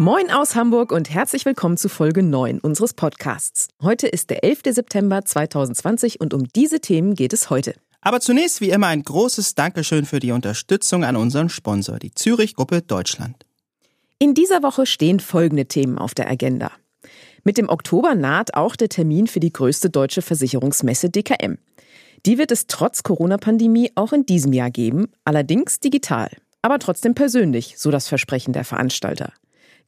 [0.00, 3.66] Moin aus Hamburg und herzlich willkommen zu Folge 9 unseres Podcasts.
[3.82, 4.60] Heute ist der 11.
[4.66, 7.74] September 2020 und um diese Themen geht es heute.
[8.00, 12.54] Aber zunächst wie immer ein großes Dankeschön für die Unterstützung an unseren Sponsor, die Zürich
[12.54, 13.44] Gruppe Deutschland.
[14.20, 16.70] In dieser Woche stehen folgende Themen auf der Agenda.
[17.42, 21.58] Mit dem Oktober naht auch der Termin für die größte deutsche Versicherungsmesse DKM.
[22.24, 26.30] Die wird es trotz Corona-Pandemie auch in diesem Jahr geben, allerdings digital,
[26.62, 29.32] aber trotzdem persönlich, so das Versprechen der Veranstalter.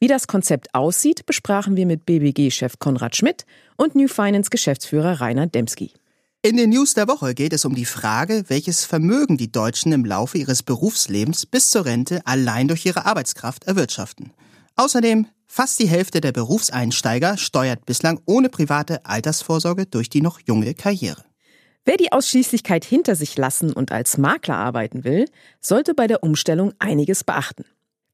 [0.02, 3.44] Wie das Konzept aussieht, besprachen wir mit BBG-Chef Konrad Schmidt
[3.76, 5.92] und New Finance-Geschäftsführer Rainer Demski.
[6.40, 10.06] In den News der Woche geht es um die Frage, welches Vermögen die Deutschen im
[10.06, 14.32] Laufe ihres Berufslebens bis zur Rente allein durch ihre Arbeitskraft erwirtschaften.
[14.74, 20.72] Außerdem, fast die Hälfte der Berufseinsteiger steuert bislang ohne private Altersvorsorge durch die noch junge
[20.72, 21.22] Karriere.
[21.84, 25.26] Wer die Ausschließlichkeit hinter sich lassen und als Makler arbeiten will,
[25.60, 27.66] sollte bei der Umstellung einiges beachten.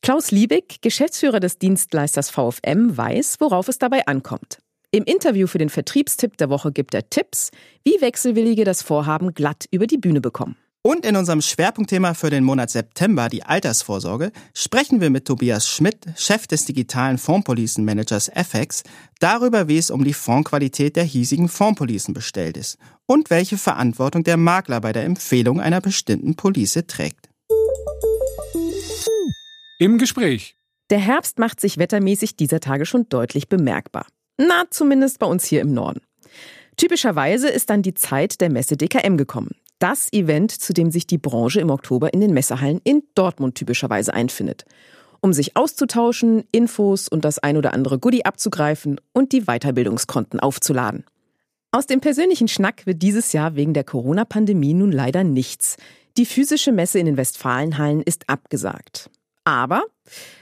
[0.03, 4.59] Klaus Liebig, Geschäftsführer des Dienstleisters VFM, weiß, worauf es dabei ankommt.
[4.93, 7.51] Im Interview für den Vertriebstipp der Woche gibt er Tipps,
[7.85, 10.57] wie Wechselwillige das Vorhaben glatt über die Bühne bekommen.
[10.83, 15.99] Und in unserem Schwerpunktthema für den Monat September, die Altersvorsorge, sprechen wir mit Tobias Schmidt,
[16.15, 18.85] Chef des digitalen Fondspolicenmanagers FX,
[19.19, 24.37] darüber, wie es um die Fondsqualität der hiesigen Fondspolicen bestellt ist und welche Verantwortung der
[24.37, 27.29] Makler bei der Empfehlung einer bestimmten Police trägt.
[29.79, 30.57] Im Gespräch.
[30.89, 34.07] Der Herbst macht sich wettermäßig dieser Tage schon deutlich bemerkbar.
[34.39, 36.01] Na, zumindest bei uns hier im Norden.
[36.79, 39.51] Typischerweise ist dann die Zeit der Messe DKM gekommen.
[39.79, 44.15] Das Event, zu dem sich die Branche im Oktober in den Messehallen in Dortmund typischerweise
[44.15, 44.65] einfindet.
[45.21, 51.05] Um sich auszutauschen, Infos und das ein oder andere Goodie abzugreifen und die Weiterbildungskonten aufzuladen.
[51.71, 55.77] Aus dem persönlichen Schnack wird dieses Jahr wegen der Corona-Pandemie nun leider nichts.
[56.17, 59.11] Die physische Messe in den Westfalenhallen ist abgesagt.
[59.47, 59.85] Aber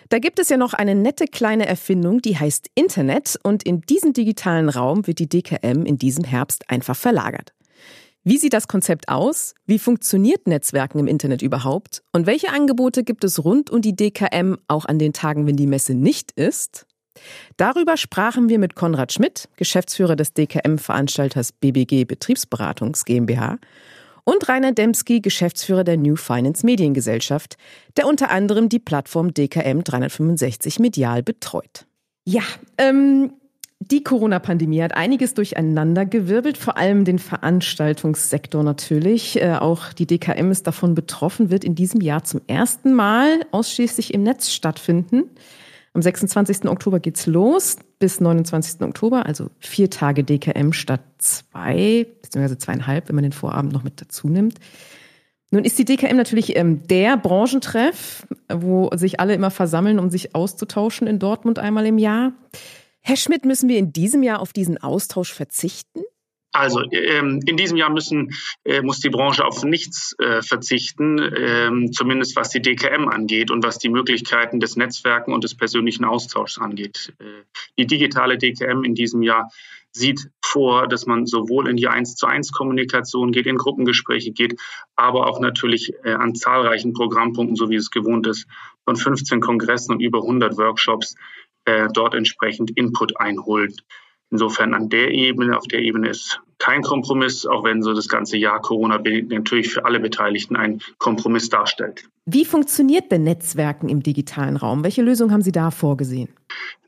[0.08, 4.14] da gibt es ja noch eine nette kleine Erfindung, die heißt Internet und in diesen
[4.14, 7.52] digitalen Raum wird die DKM in diesem Herbst einfach verlagert.
[8.22, 9.54] Wie sieht das Konzept aus?
[9.66, 12.02] Wie funktioniert Netzwerken im Internet überhaupt?
[12.12, 15.66] Und welche Angebote gibt es rund um die DKM auch an den Tagen, wenn die
[15.66, 16.86] Messe nicht ist?
[17.58, 23.58] Darüber sprachen wir mit Konrad Schmidt, Geschäftsführer des DKM-Veranstalters BBG Betriebsberatungs GmbH
[24.24, 27.56] und Rainer Demski, Geschäftsführer der New Finance Mediengesellschaft,
[27.96, 31.86] der unter anderem die Plattform DKM 365 medial betreut.
[32.24, 32.42] Ja,
[32.78, 33.32] ähm,
[33.80, 39.40] die Corona-Pandemie hat einiges durcheinander gewirbelt, vor allem den Veranstaltungssektor natürlich.
[39.40, 44.14] Äh, auch die DKM ist davon betroffen, wird in diesem Jahr zum ersten Mal ausschließlich
[44.14, 45.24] im Netz stattfinden.
[45.92, 46.64] Am 26.
[46.64, 48.80] Oktober geht's los bis 29.
[48.82, 54.00] Oktober, also vier Tage DKM statt zwei, beziehungsweise zweieinhalb, wenn man den Vorabend noch mit
[54.00, 54.58] dazu nimmt.
[55.50, 60.34] Nun ist die DKM natürlich ähm, der Branchentreff, wo sich alle immer versammeln, um sich
[60.34, 62.32] auszutauschen in Dortmund einmal im Jahr.
[63.00, 66.00] Herr Schmidt, müssen wir in diesem Jahr auf diesen Austausch verzichten?
[66.50, 68.32] Also ähm, in diesem Jahr müssen,
[68.64, 73.64] äh, muss die Branche auf nichts äh, verzichten, ähm, zumindest was die DKM angeht und
[73.64, 77.12] was die Möglichkeiten des Netzwerken und des persönlichen Austauschs angeht.
[77.18, 77.24] Äh,
[77.76, 79.50] die digitale DKM in diesem Jahr
[79.94, 84.60] sieht vor, dass man sowohl in die 1 zu 1 Kommunikation geht, in Gruppengespräche geht,
[84.96, 88.46] aber auch natürlich äh, an zahlreichen Programmpunkten, so wie es gewohnt ist,
[88.84, 91.14] von 15 Kongressen und über 100 Workshops
[91.64, 93.84] äh, dort entsprechend Input einholt.
[94.30, 98.36] Insofern an der Ebene, auf der Ebene ist kein Kompromiss, auch wenn so das ganze
[98.36, 102.04] Jahr Corona natürlich für alle Beteiligten ein Kompromiss darstellt.
[102.26, 104.82] Wie funktioniert denn Netzwerken im digitalen Raum?
[104.82, 106.30] Welche Lösung haben Sie da vorgesehen?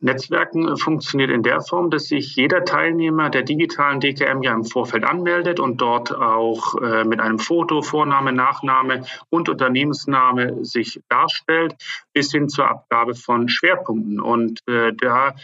[0.01, 5.05] Netzwerken funktioniert in der Form, dass sich jeder Teilnehmer der digitalen DKM ja im Vorfeld
[5.05, 11.75] anmeldet und dort auch äh, mit einem Foto, Vorname, Nachname und Unternehmensname sich darstellt,
[12.15, 14.21] bis hin zur Abgabe von Schwerpunkten.
[14.21, 15.35] Und äh, da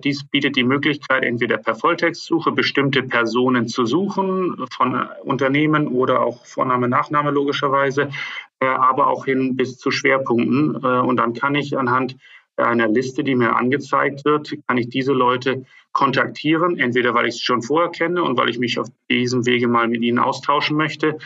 [0.00, 6.44] dies bietet die Möglichkeit, entweder per Volltextsuche bestimmte Personen zu suchen, von Unternehmen oder auch
[6.44, 8.10] Vorname, Nachname logischerweise,
[8.60, 10.82] äh, aber auch hin bis zu Schwerpunkten.
[10.82, 12.16] Äh, und dann kann ich anhand
[12.56, 17.44] einer Liste, die mir angezeigt wird, kann ich diese Leute kontaktieren, entweder weil ich sie
[17.44, 21.18] schon vorher kenne und weil ich mich auf diesem Wege mal mit ihnen austauschen möchte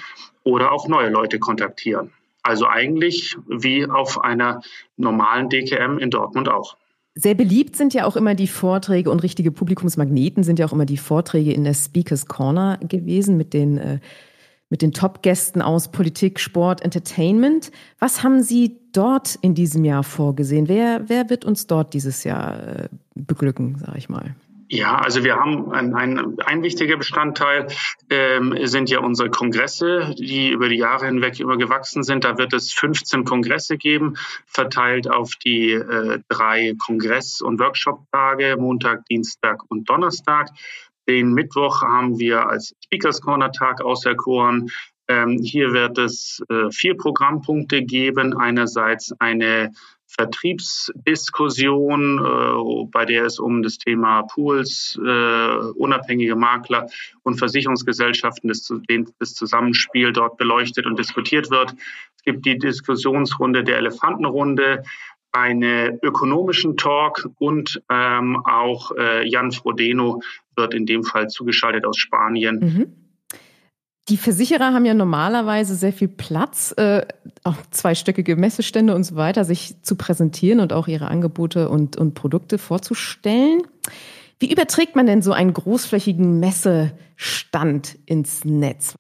[0.44, 2.12] oder auch neue Leute kontaktieren.
[2.42, 4.62] Also eigentlich wie auf einer
[4.96, 6.76] normalen DKM in Dortmund auch.
[7.18, 10.84] Sehr beliebt sind ja auch immer die Vorträge und richtige Publikumsmagneten sind ja auch immer
[10.84, 14.00] die Vorträge in der Speakers Corner gewesen mit den, äh,
[14.68, 17.72] mit den Top-Gästen aus Politik, Sport, Entertainment.
[17.98, 20.68] Was haben Sie dort in diesem Jahr vorgesehen?
[20.68, 24.36] Wer, wer wird uns dort dieses Jahr äh, beglücken, sage ich mal?
[24.68, 27.68] Ja, also wir haben ein, ein, ein wichtiger Bestandteil
[28.10, 32.24] ähm, sind ja unsere Kongresse, die über die Jahre hinweg immer gewachsen sind.
[32.24, 34.14] Da wird es 15 Kongresse geben,
[34.46, 40.48] verteilt auf die äh, drei Kongress- und Workshop-Tage, Montag, Dienstag und Donnerstag.
[41.08, 44.68] Den Mittwoch haben wir als Speakers Corner Tag auserkoren.
[45.06, 48.36] Ähm, hier wird es äh, vier Programmpunkte geben.
[48.36, 49.72] Einerseits eine
[50.18, 56.88] Vertriebsdiskussion, äh, bei der es um das Thema Pools, äh, unabhängige Makler
[57.22, 58.72] und Versicherungsgesellschaften, das,
[59.18, 61.74] das Zusammenspiel dort beleuchtet und diskutiert wird.
[62.16, 64.82] Es gibt die Diskussionsrunde der Elefantenrunde,
[65.32, 70.22] einen ökonomischen Talk und ähm, auch äh, Jan Frodeno
[70.54, 72.58] wird in dem Fall zugeschaltet aus Spanien.
[72.58, 73.05] Mhm.
[74.08, 77.04] Die Versicherer haben ja normalerweise sehr viel Platz, äh,
[77.42, 82.14] auch zweistöckige Messestände und so weiter, sich zu präsentieren und auch ihre Angebote und, und
[82.14, 83.62] Produkte vorzustellen.
[84.38, 88.94] Wie überträgt man denn so einen großflächigen Messestand ins Netz?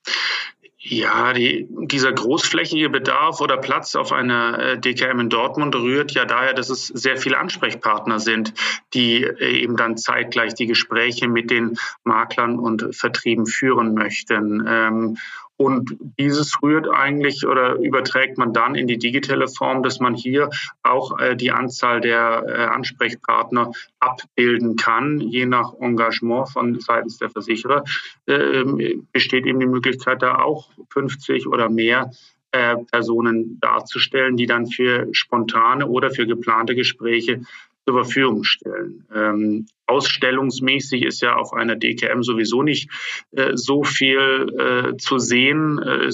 [0.88, 6.24] Ja, die, dieser großflächige Bedarf oder Platz auf einer äh, DKM in Dortmund rührt ja
[6.26, 8.54] daher, dass es sehr viele Ansprechpartner sind,
[8.94, 15.16] die äh, eben dann zeitgleich die Gespräche mit den Maklern und Vertrieben führen möchten.
[15.58, 20.14] Ähm, und dieses rührt eigentlich oder überträgt man dann in die digitale Form, dass man
[20.14, 20.50] hier
[20.82, 25.20] auch äh, die Anzahl der äh, Ansprechpartner abbilden kann.
[25.20, 27.84] Je nach Engagement von seitens der Versicherer
[28.26, 28.64] äh,
[29.12, 32.10] besteht eben die Möglichkeit, da auch 50 oder mehr
[32.52, 37.40] äh, Personen darzustellen, die dann für spontane oder für geplante Gespräche
[37.86, 39.06] zur Verfügung stellen.
[39.14, 42.90] Ähm, ausstellungsmäßig ist ja auf einer DKM sowieso nicht
[43.30, 45.78] äh, so viel äh, zu sehen.
[45.78, 46.10] Äh,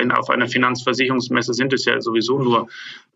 [0.00, 2.68] in, auf einer Finanzversicherungsmesse sind es ja sowieso nur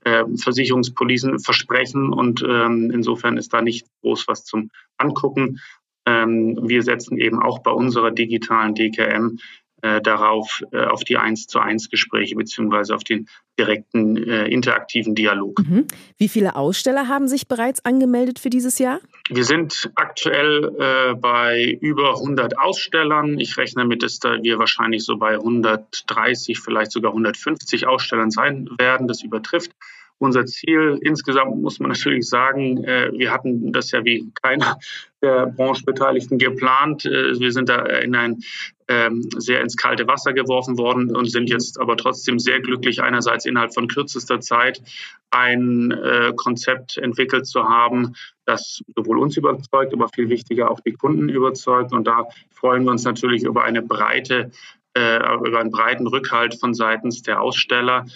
[0.05, 5.61] äh, Versicherungspolisen versprechen und ähm, insofern ist da nicht groß was zum Angucken.
[6.05, 9.39] Ähm, wir setzen eben auch bei unserer digitalen DKM
[9.83, 13.29] äh, darauf, äh, auf die eins zu eins Gespräche beziehungsweise auf den
[13.59, 15.59] direkten äh, interaktiven Dialog.
[15.59, 15.87] Mhm.
[16.17, 19.01] Wie viele Aussteller haben sich bereits angemeldet für dieses Jahr?
[19.31, 23.39] Wir sind aktuell äh, bei über 100 Ausstellern.
[23.39, 28.69] Ich rechne mit, dass da wir wahrscheinlich so bei 130, vielleicht sogar 150 Ausstellern sein
[28.79, 29.09] werden.
[29.09, 29.73] Das übertrifft
[30.19, 30.99] unser Ziel.
[31.03, 34.79] Insgesamt muss man natürlich sagen, äh, wir hatten das ja wie keiner
[35.23, 37.05] der Branchenbeteiligten geplant.
[37.05, 38.39] Äh, wir sind da in ein
[38.89, 43.45] ähm, sehr ins kalte Wasser geworfen worden und sind jetzt aber trotzdem sehr glücklich, einerseits
[43.45, 44.83] innerhalb von kürzester Zeit
[45.31, 48.15] ein äh, Konzept entwickelt zu haben,
[48.47, 51.93] das sowohl uns überzeugt, aber viel wichtiger auch die Kunden überzeugt.
[51.93, 54.51] Und da freuen wir uns natürlich über eine breite,
[54.97, 58.07] über einen breiten Rückhalt von seitens der Aussteller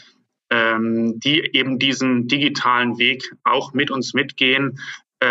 [0.52, 4.78] ähm, die eben diesen digitalen Weg auch mit uns mitgehen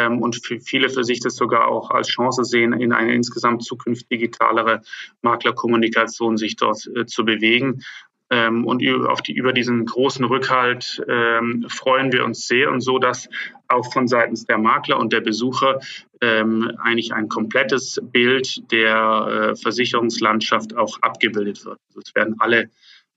[0.07, 4.07] und für viele für sich das sogar auch als Chance sehen, in eine insgesamt zukünftig
[4.09, 4.81] digitalere
[5.21, 7.83] Maklerkommunikation sich dort äh, zu bewegen.
[8.29, 12.97] Ähm, und auf die, über diesen großen Rückhalt ähm, freuen wir uns sehr und so,
[12.97, 13.27] dass
[13.67, 15.79] auch von seitens der Makler und der Besucher
[16.21, 21.79] ähm, eigentlich ein komplettes Bild der äh, Versicherungslandschaft auch abgebildet wird.
[21.89, 22.69] Also es werden alle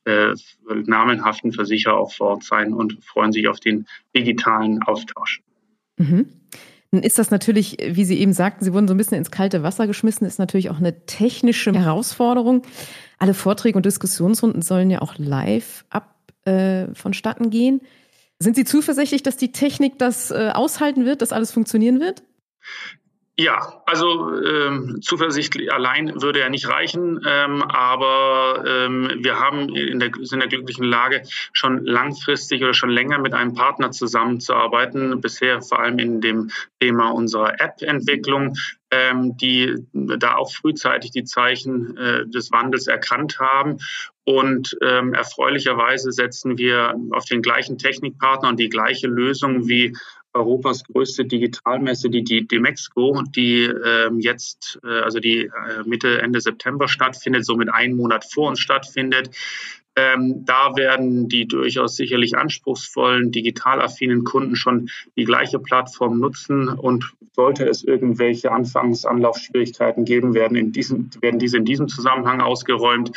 [0.05, 0.35] äh,
[0.69, 5.41] namenhaften Versicherer auch vor Ort sein und freuen sich auf den digitalen Austausch.
[5.97, 6.27] Mhm.
[6.91, 9.63] Nun ist das natürlich, wie Sie eben sagten, Sie wurden so ein bisschen ins kalte
[9.65, 12.63] Wasser geschmissen, ist natürlich auch eine technische Herausforderung.
[13.19, 17.81] Alle Vorträge und Diskussionsrunden sollen ja auch live ab äh, vonstatten gehen.
[18.39, 22.23] Sind Sie zuversichtlich, dass die Technik das äh, aushalten wird, dass alles funktionieren wird?
[23.37, 29.99] Ja, also ähm, Zuversicht allein würde ja nicht reichen, ähm, aber ähm, wir haben in
[29.99, 31.23] der, sind in der glücklichen Lage,
[31.53, 37.11] schon langfristig oder schon länger mit einem Partner zusammenzuarbeiten, bisher vor allem in dem Thema
[37.11, 38.55] unserer App-Entwicklung,
[38.93, 43.79] ähm, die da auch frühzeitig die Zeichen äh, des Wandels erkannt haben.
[44.23, 49.93] Und ähm, erfreulicherweise setzen wir auf den gleichen Technikpartner und die gleiche Lösung wie
[50.35, 55.51] Europas größte Digitalmesse, die, die Demexco, die ähm, jetzt, äh, also die äh,
[55.87, 59.31] Mitte, Ende September stattfindet, somit einen Monat vor uns stattfindet.
[59.97, 66.69] Ähm, da werden die durchaus sicherlich anspruchsvollen, digital affinen Kunden schon die gleiche Plattform nutzen
[66.69, 73.13] und sollte es irgendwelche Anfangsanlaufschwierigkeiten geben, werden, in diesem, werden diese in diesem Zusammenhang ausgeräumt.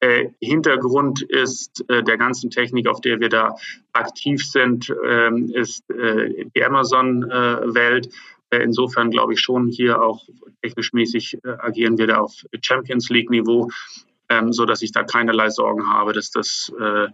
[0.00, 3.56] Äh, Hintergrund ist äh, der ganzen Technik, auf der wir da
[3.92, 8.10] aktiv sind, äh, ist äh, die Amazon-Welt.
[8.50, 10.24] Äh, insofern glaube ich schon hier auch
[10.62, 13.70] technisch mäßig äh, agieren wir da auf Champions League Niveau
[14.28, 17.08] ähm, so dass ich da keinerlei Sorgen habe, dass das, äh,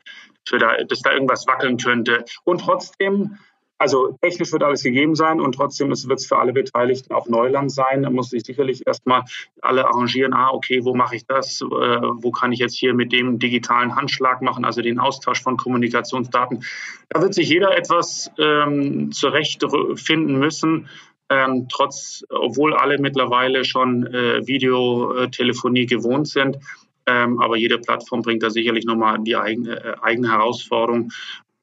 [0.50, 2.25] dass, da, dass da irgendwas wackeln könnte.
[2.44, 3.38] Und trotzdem
[3.78, 7.73] also technisch wird alles gegeben sein und trotzdem wird es für alle Beteiligten auch Neuland
[7.73, 8.02] sein.
[8.02, 9.25] Da muss sich sicherlich erstmal
[9.61, 11.61] alle arrangieren, ah, okay, wo mache ich das?
[11.61, 15.56] Äh, wo kann ich jetzt hier mit dem digitalen Handschlag machen, also den Austausch von
[15.56, 16.64] Kommunikationsdaten?
[17.11, 20.88] Da wird sich jeder etwas ähm, zurechtfinden müssen.
[21.28, 26.59] Ähm, trotz, obwohl alle mittlerweile schon äh, Videotelefonie gewohnt sind,
[27.06, 31.12] ähm, aber jede Plattform bringt da sicherlich nochmal die eigene, äh, eigene Herausforderung.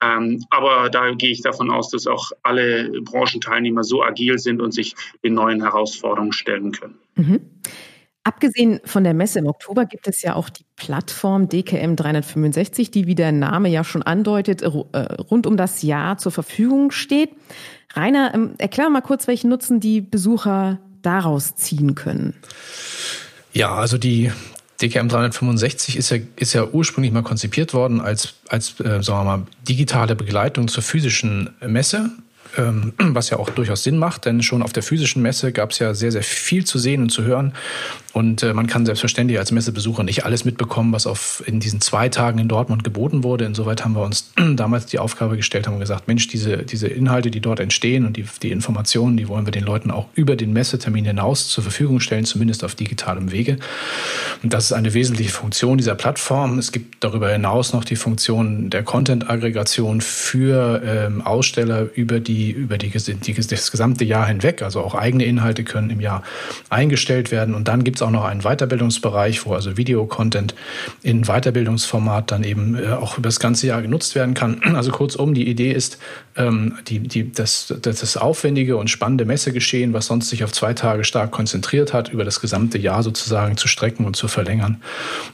[0.04, 4.74] Ähm, aber da gehe ich davon aus, dass auch alle Branchenteilnehmer so agil sind und
[4.74, 6.96] sich den neuen Herausforderungen stellen können.
[7.16, 7.42] Mhm.
[8.24, 13.08] Abgesehen von der Messe im Oktober gibt es ja auch die Plattform DKM 365, die,
[13.08, 17.32] wie der Name ja schon andeutet, äh, rund um das Jahr zur Verfügung steht.
[17.94, 22.36] Rainer, ähm, erklär mal kurz, welchen Nutzen die Besucher daraus ziehen können.
[23.54, 24.32] Ja, also die
[24.82, 29.38] DKM 365 ist ja, ist ja ursprünglich mal konzipiert worden als, als äh, sagen wir
[29.38, 32.12] mal, digitale Begleitung zur physischen Messe
[32.58, 35.80] ähm, was ja auch durchaus Sinn macht, denn schon auf der physischen Messe gab es
[35.80, 37.54] ja sehr, sehr viel zu sehen und zu hören.
[38.14, 42.10] Und äh, man kann selbstverständlich als Messebesucher nicht alles mitbekommen, was auf, in diesen zwei
[42.10, 43.46] Tagen in Dortmund geboten wurde.
[43.46, 47.40] Insoweit haben wir uns damals die Aufgabe gestellt, haben gesagt, Mensch, diese, diese Inhalte, die
[47.40, 51.06] dort entstehen und die, die Informationen, die wollen wir den Leuten auch über den Messetermin
[51.06, 53.58] hinaus zur Verfügung stellen, zumindest auf digitalem Wege.
[54.44, 56.60] Und das ist eine wesentliche Funktion dieser Plattform.
[56.60, 62.78] Es gibt darüber hinaus noch die Funktion der Content-Aggregation für ähm, Aussteller über die, über
[62.78, 64.62] die, die, das gesamte Jahr hinweg.
[64.64, 66.24] Also auch eigene Inhalte können im Jahr
[66.70, 67.56] eingestellt werden.
[67.56, 70.56] Und dann gibt es auch noch einen Weiterbildungsbereich, wo also Videocontent
[71.04, 74.62] in Weiterbildungsformat dann eben äh, auch über das ganze Jahr genutzt werden kann.
[74.82, 76.00] Also kurzum, die Idee ist,
[76.36, 81.04] ähm, die, die, das, das aufwendige und spannende Messegeschehen, was sonst sich auf zwei Tage
[81.04, 84.82] stark konzentriert hat, über das gesamte Jahr sozusagen zu strecken und zu verlängern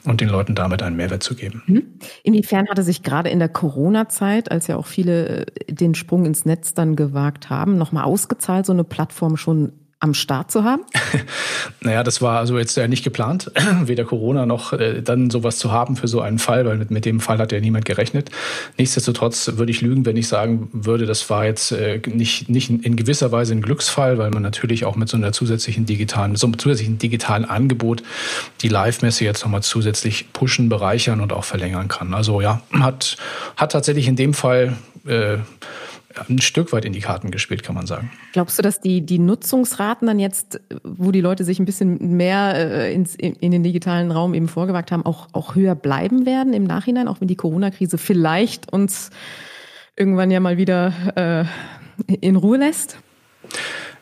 [0.03, 1.63] und den Leuten damit einen Mehrwert zu geben.
[1.67, 1.83] Mhm.
[2.23, 6.43] Inwiefern hatte sich gerade in der Corona-Zeit, als ja auch viele äh, den Sprung ins
[6.43, 10.83] Netz dann gewagt haben, nochmal ausgezahlt, so eine Plattform schon am Start zu haben?
[11.81, 13.51] naja, das war also jetzt ja nicht geplant,
[13.83, 17.05] weder Corona noch äh, dann sowas zu haben für so einen Fall, weil mit, mit
[17.05, 18.29] dem Fall hat ja niemand gerechnet.
[18.77, 22.95] Nichtsdestotrotz würde ich lügen, wenn ich sagen würde, das war jetzt äh, nicht, nicht in
[22.95, 26.59] gewisser Weise ein Glücksfall, weil man natürlich auch mit so einer zusätzlichen digitalen, so einem
[26.59, 28.03] zusätzlichen digitalen Angebot
[28.61, 32.13] die Live-Messe jetzt nochmal zusätzlich pushen, bereichern und auch verlängern kann.
[32.13, 33.17] Also ja, hat,
[33.55, 34.77] hat tatsächlich in dem Fall
[35.07, 35.37] äh,
[36.29, 38.11] ein Stück weit in die Karten gespielt, kann man sagen.
[38.33, 42.53] Glaubst du, dass die, die Nutzungsraten dann jetzt, wo die Leute sich ein bisschen mehr
[42.55, 46.53] äh, ins, in, in, den digitalen Raum eben vorgewagt haben, auch, auch höher bleiben werden
[46.53, 49.09] im Nachhinein, auch wenn die Corona-Krise vielleicht uns
[49.95, 51.47] irgendwann ja mal wieder
[52.07, 52.97] äh, in Ruhe lässt?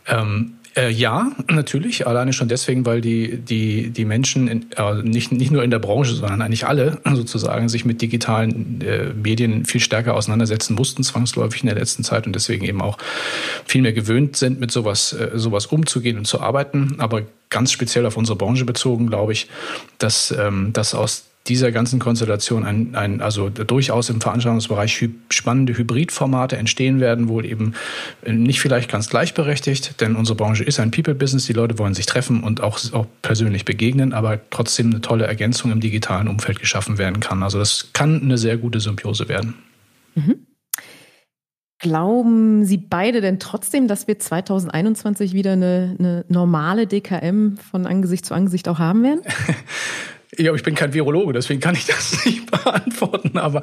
[0.08, 2.06] Ähm, äh, ja, natürlich.
[2.06, 5.80] Alleine schon deswegen, weil die, die, die Menschen in, äh, nicht, nicht nur in der
[5.80, 11.62] Branche, sondern eigentlich alle sozusagen sich mit digitalen äh, Medien viel stärker auseinandersetzen mussten, zwangsläufig
[11.62, 12.98] in der letzten Zeit und deswegen eben auch
[13.66, 16.96] viel mehr gewöhnt sind, mit sowas, äh, sowas umzugehen und zu arbeiten.
[16.98, 19.48] Aber ganz speziell auf unsere Branche bezogen, glaube ich,
[19.98, 26.58] dass ähm, das aus dieser ganzen Konstellation ein, ein also durchaus im Veranstaltungsbereich spannende Hybridformate
[26.58, 27.74] entstehen werden, wohl eben
[28.24, 32.08] äh, nicht vielleicht ganz gleichberechtigt, denn unsere Branche ist ein People-Business, die Leute wollen sich
[32.08, 36.98] treffen und auch, auch persönlich begegnen, aber trotzdem eine tolle Ergänzung im digitalen Umfeld geschaffen
[36.98, 37.44] werden kann.
[37.44, 39.56] Also das kann eine sehr gute Symbiose werden.
[40.16, 40.48] Mhm.
[41.80, 48.26] Glauben Sie beide denn trotzdem, dass wir 2021 wieder eine, eine normale DKM von Angesicht
[48.26, 49.22] zu Angesicht auch haben werden?
[50.38, 53.38] Ja, ich bin kein Virologe, deswegen kann ich das nicht beantworten.
[53.38, 53.62] Aber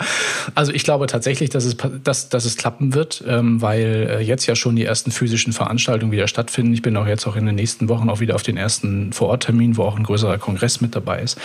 [0.54, 4.46] also ich glaube tatsächlich, dass es, dass, dass es klappen wird, ähm, weil äh, jetzt
[4.46, 6.72] ja schon die ersten physischen Veranstaltungen wieder stattfinden.
[6.72, 9.76] Ich bin auch jetzt auch in den nächsten Wochen auch wieder auf den ersten Vororttermin,
[9.76, 11.38] wo auch ein größerer Kongress mit dabei ist.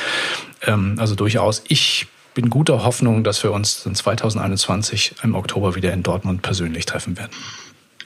[0.66, 5.92] Ähm, also durchaus, ich bin guter Hoffnung, dass wir uns in 2021 im Oktober wieder
[5.92, 7.32] in Dortmund persönlich treffen werden.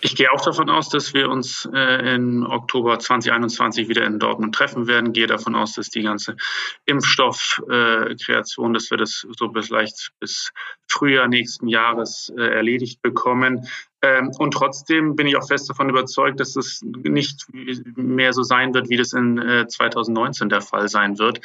[0.03, 4.55] Ich gehe auch davon aus, dass wir uns äh, im Oktober 2021 wieder in Dortmund
[4.55, 5.13] treffen werden.
[5.13, 6.35] Gehe davon aus, dass die ganze
[6.85, 10.51] Impfstoffkreation, äh, dass wir das so bis leicht bis
[10.87, 13.67] Frühjahr nächsten Jahres äh, erledigt bekommen.
[14.03, 18.73] Ähm, und trotzdem bin ich auch fest davon überzeugt, dass es nicht mehr so sein
[18.73, 21.39] wird, wie das in 2019 äh, der Fall sein wird.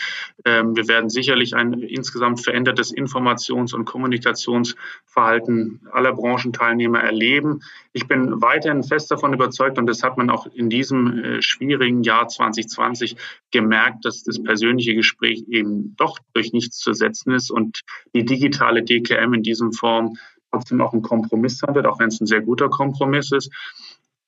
[0.44, 7.60] Ähm, wir werden sicherlich ein insgesamt verändertes Informations- und Kommunikationsverhalten aller Branchenteilnehmer erleben.
[7.92, 12.02] Ich bin weiterhin fest davon überzeugt, und das hat man auch in diesem äh, schwierigen
[12.04, 13.16] Jahr 2020
[13.50, 17.80] gemerkt, dass das persönliche Gespräch eben doch durch nichts zu setzen ist und
[18.14, 20.16] die digitale DKM in diesem Form
[20.50, 23.50] trotzdem auch ein Kompromiss sein wird, auch wenn es ein sehr guter Kompromiss ist.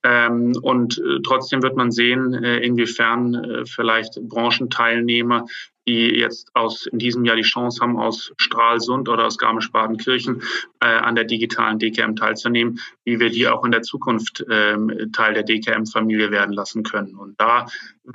[0.04, 5.46] Ähm, und äh, trotzdem wird man sehen, äh, inwiefern äh, vielleicht Branchenteilnehmer,
[5.88, 10.42] die jetzt aus in diesem Jahr die Chance haben, aus Stralsund oder aus Garmisch-Partenkirchen
[10.80, 15.32] äh, an der digitalen DKM teilzunehmen, wie wir die auch in der Zukunft ähm, Teil
[15.32, 17.14] der DKM-Familie werden lassen können.
[17.16, 17.66] Und da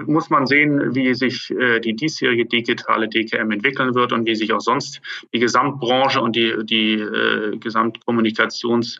[0.05, 4.53] muss man sehen, wie sich äh, die diesjährige digitale DKM entwickeln wird und wie sich
[4.53, 5.01] auch sonst
[5.33, 8.99] die Gesamtbranche und die, die äh, Gesamtkommunikations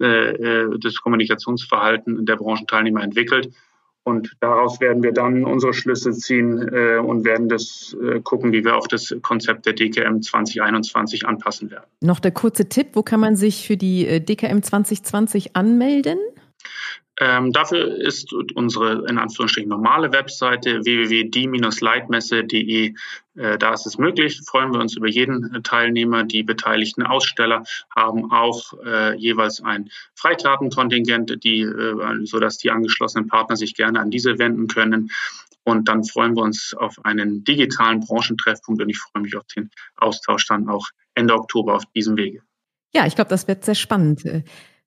[0.00, 3.52] äh, äh, das Kommunikationsverhalten der Branchenteilnehmer entwickelt.
[4.04, 8.64] Und daraus werden wir dann unsere Schlüsse ziehen äh, und werden das äh, gucken, wie
[8.64, 11.84] wir auch das Konzept der DKM 2021 anpassen werden.
[12.00, 16.18] Noch der kurze Tipp, wo kann man sich für die äh, DKM 2020 anmelden?
[17.24, 22.94] Ähm, dafür ist unsere in Anführungsstrichen normale Webseite www.die-leitmesse.de.
[23.36, 24.40] Äh, da ist es möglich.
[24.44, 26.24] Freuen wir uns über jeden Teilnehmer.
[26.24, 27.62] Die beteiligten Aussteller
[27.94, 34.10] haben auch äh, jeweils ein Freitatenkontingent, die, äh, sodass die angeschlossenen Partner sich gerne an
[34.10, 35.12] diese wenden können.
[35.62, 39.70] Und dann freuen wir uns auf einen digitalen Branchentreffpunkt und ich freue mich auf den
[39.94, 42.42] Austausch dann auch Ende Oktober auf diesem Wege.
[42.92, 44.24] Ja, ich glaube, das wird sehr spannend.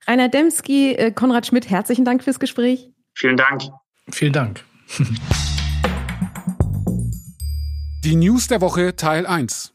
[0.07, 2.91] Rainer Demski, äh, Konrad Schmidt, herzlichen Dank fürs Gespräch.
[3.15, 3.63] Vielen Dank.
[4.11, 4.63] Vielen Dank.
[8.03, 9.73] Die News der Woche Teil 1.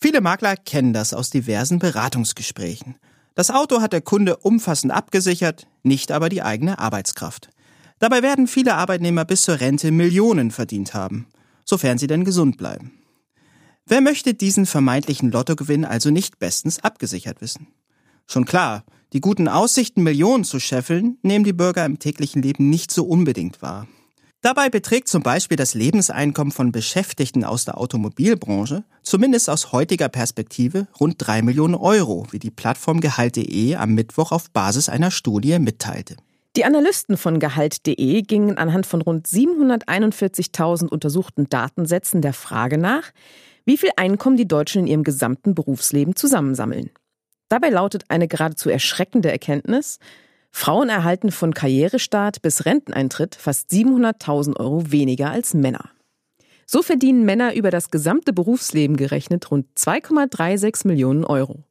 [0.00, 2.94] Viele Makler kennen das aus diversen Beratungsgesprächen.
[3.34, 7.50] Das Auto hat der Kunde umfassend abgesichert, nicht aber die eigene Arbeitskraft.
[7.98, 11.26] Dabei werden viele Arbeitnehmer bis zur Rente Millionen verdient haben,
[11.64, 12.92] sofern sie denn gesund bleiben.
[13.86, 17.66] Wer möchte diesen vermeintlichen Lottogewinn also nicht bestens abgesichert wissen?
[18.28, 22.90] Schon klar, die guten Aussichten, Millionen zu scheffeln, nehmen die Bürger im täglichen Leben nicht
[22.90, 23.86] so unbedingt wahr.
[24.42, 30.86] Dabei beträgt zum Beispiel das Lebenseinkommen von Beschäftigten aus der Automobilbranche, zumindest aus heutiger Perspektive,
[31.00, 36.16] rund drei Millionen Euro, wie die Plattform Gehalt.de am Mittwoch auf Basis einer Studie mitteilte.
[36.56, 43.12] Die Analysten von Gehalt.de gingen anhand von rund 741.000 untersuchten Datensätzen der Frage nach,
[43.64, 46.90] wie viel Einkommen die Deutschen in ihrem gesamten Berufsleben zusammensammeln.
[47.54, 50.00] Dabei lautet eine geradezu erschreckende Erkenntnis,
[50.50, 55.90] Frauen erhalten von Karrierestart bis Renteneintritt fast 700.000 Euro weniger als Männer.
[56.66, 61.62] So verdienen Männer über das gesamte Berufsleben gerechnet rund 2,36 Millionen Euro.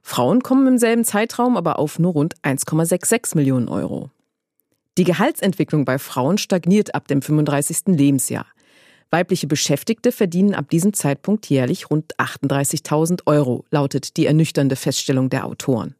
[0.00, 4.08] Frauen kommen im selben Zeitraum aber auf nur rund 1,66 Millionen Euro.
[4.96, 7.88] Die Gehaltsentwicklung bei Frauen stagniert ab dem 35.
[7.88, 8.46] Lebensjahr.
[9.10, 15.44] Weibliche Beschäftigte verdienen ab diesem Zeitpunkt jährlich rund 38.000 Euro, lautet die ernüchternde Feststellung der
[15.46, 15.94] Autoren.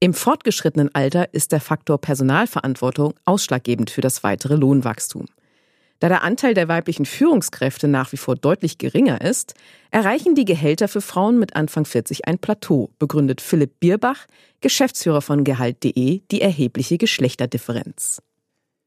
[0.00, 5.26] Im fortgeschrittenen Alter ist der Faktor Personalverantwortung ausschlaggebend für das weitere Lohnwachstum.
[5.98, 9.54] Da der Anteil der weiblichen Führungskräfte nach wie vor deutlich geringer ist,
[9.90, 14.26] erreichen die Gehälter für Frauen mit Anfang 40 ein Plateau, begründet Philipp Bierbach,
[14.60, 18.22] Geschäftsführer von Gehalt.de, die erhebliche Geschlechterdifferenz.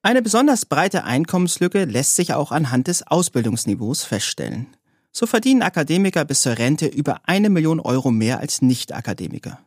[0.03, 4.67] Eine besonders breite Einkommenslücke lässt sich auch anhand des Ausbildungsniveaus feststellen.
[5.11, 9.59] So verdienen Akademiker bis zur Rente über eine Million Euro mehr als Nicht-Akademiker.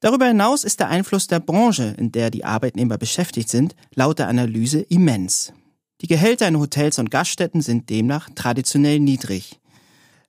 [0.00, 4.28] Darüber hinaus ist der Einfluss der Branche, in der die Arbeitnehmer beschäftigt sind, laut der
[4.28, 5.54] Analyse immens.
[6.02, 9.60] Die Gehälter in Hotels und Gaststätten sind demnach traditionell niedrig.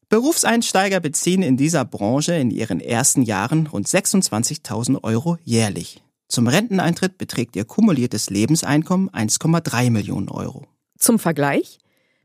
[0.08, 6.04] Berufseinsteiger beziehen in dieser Branche in ihren ersten Jahren rund 26.000 Euro jährlich.
[6.34, 10.66] Zum Renteneintritt beträgt ihr kumuliertes Lebenseinkommen 1,3 Millionen Euro.
[10.98, 11.78] Zum Vergleich?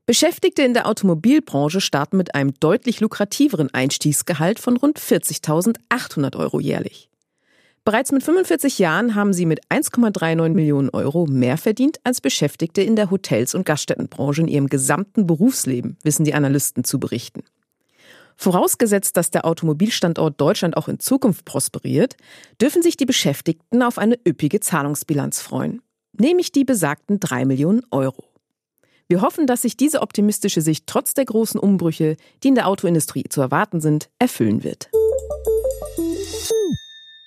[0.07, 7.11] Beschäftigte in der Automobilbranche starten mit einem deutlich lukrativeren Einstiegsgehalt von rund 40.800 Euro jährlich.
[7.85, 12.97] Bereits mit 45 Jahren haben sie mit 1,39 Millionen Euro mehr verdient als Beschäftigte in
[12.97, 17.42] der Hotels- und Gaststättenbranche in ihrem gesamten Berufsleben, wissen die Analysten zu berichten.
[18.40, 22.16] Vorausgesetzt, dass der Automobilstandort Deutschland auch in Zukunft prosperiert,
[22.61, 28.24] dürfen sich die Beschäftigten auf eine üppige Zahlungsbilanz freuen, nämlich die besagten drei Millionen Euro.
[29.09, 33.24] Wir hoffen, dass sich diese optimistische Sicht trotz der großen Umbrüche, die in der Autoindustrie
[33.29, 34.88] zu erwarten sind, erfüllen wird.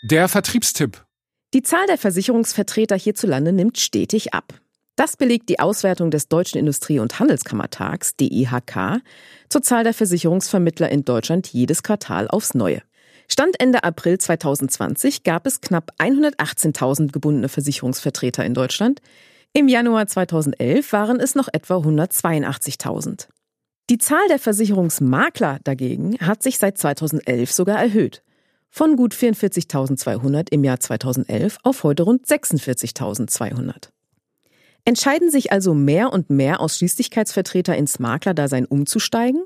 [0.03, 1.05] Der Vertriebstipp.
[1.53, 4.60] Die Zahl der Versicherungsvertreter hierzulande nimmt stetig ab.
[4.95, 9.01] Das belegt die Auswertung des Deutschen Industrie- und Handelskammertags, DIHK,
[9.49, 12.81] zur Zahl der Versicherungsvermittler in Deutschland jedes Quartal aufs Neue.
[13.27, 19.01] Stand Ende April 2020 gab es knapp 118.000 gebundene Versicherungsvertreter in Deutschland.
[19.53, 23.27] Im Januar 2011 waren es noch etwa 182.000.
[23.89, 28.21] Die Zahl der Versicherungsmakler dagegen hat sich seit 2011 sogar erhöht.
[28.69, 33.89] Von gut 44.200 im Jahr 2011 auf heute rund 46.200.
[34.83, 39.43] Entscheiden sich also mehr und mehr Ausschließlichkeitsvertreter ins Maklerdasein umzusteigen?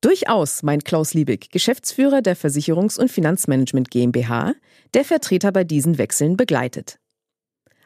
[0.00, 4.54] Durchaus, meint Klaus Liebig, Geschäftsführer der Versicherungs- und Finanzmanagement GmbH,
[4.92, 6.98] der Vertreter bei diesen Wechseln begleitet.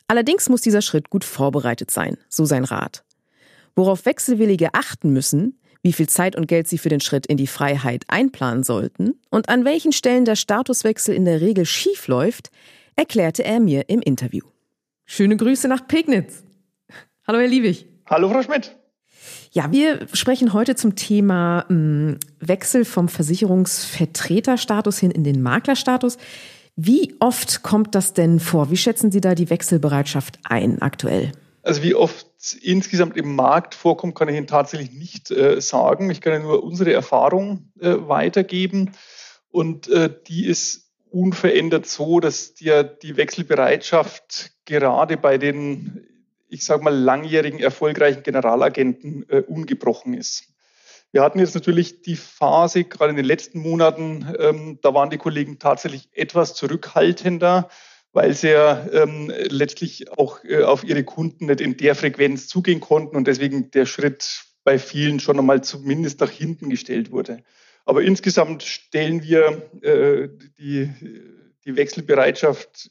[0.09, 3.05] Allerdings muss dieser Schritt gut vorbereitet sein, so sein Rat.
[3.77, 7.47] Worauf Wechselwillige achten müssen, wie viel Zeit und Geld sie für den Schritt in die
[7.47, 12.51] Freiheit einplanen sollten und an welchen Stellen der Statuswechsel in der Regel schief läuft,
[12.97, 14.45] erklärte er mir im Interview.
[15.07, 16.43] Schöne Grüße nach Pegnitz.
[17.29, 17.87] Hallo, Herr Liebig.
[18.07, 18.75] Hallo, Frau Schmidt.
[19.51, 26.17] Ja, wir sprechen heute zum Thema ähm, Wechsel vom Versicherungsvertreterstatus hin in den Maklerstatus.
[26.75, 28.71] Wie oft kommt das denn vor?
[28.71, 31.33] Wie schätzen Sie da die Wechselbereitschaft ein aktuell?
[31.63, 32.27] Also wie oft
[32.63, 36.09] insgesamt im Markt vorkommt, kann ich Ihnen tatsächlich nicht äh, sagen.
[36.09, 38.93] Ich kann Ihnen nur unsere Erfahrung äh, weitergeben.
[39.51, 46.07] Und äh, die ist unverändert so, dass die, die Wechselbereitschaft gerade bei den,
[46.49, 50.45] ich sage mal, langjährigen erfolgreichen Generalagenten äh, ungebrochen ist.
[51.11, 55.17] Wir hatten jetzt natürlich die Phase, gerade in den letzten Monaten, ähm, da waren die
[55.17, 57.71] Kollegen tatsächlich etwas zurückhaltender,
[58.13, 62.81] weil sie ja ähm, letztlich auch äh, auf ihre Kunden nicht in der Frequenz zugehen
[62.81, 67.43] konnten und deswegen der Schritt bei vielen schon einmal zumindest nach hinten gestellt wurde.
[67.87, 70.91] Aber insgesamt stellen wir äh, die,
[71.65, 72.91] die Wechselbereitschaft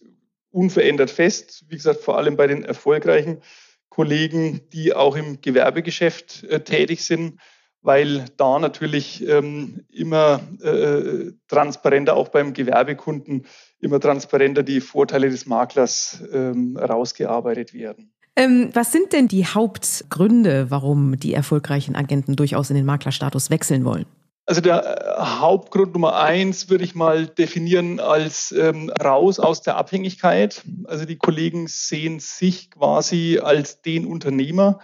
[0.51, 1.65] unverändert fest.
[1.67, 3.41] Wie gesagt, vor allem bei den erfolgreichen
[3.89, 7.39] Kollegen, die auch im Gewerbegeschäft äh, tätig sind
[7.87, 13.45] weil da natürlich ähm, immer äh, transparenter, auch beim Gewerbekunden,
[13.79, 18.11] immer transparenter die Vorteile des Maklers ähm, rausgearbeitet werden.
[18.35, 23.85] Ähm, was sind denn die Hauptgründe, warum die erfolgreichen Agenten durchaus in den Maklerstatus wechseln
[23.85, 24.05] wollen?
[24.47, 29.75] Also der äh, Hauptgrund Nummer eins würde ich mal definieren als ähm, raus aus der
[29.75, 30.63] Abhängigkeit.
[30.85, 34.79] Also die Kollegen sehen sich quasi als den Unternehmer,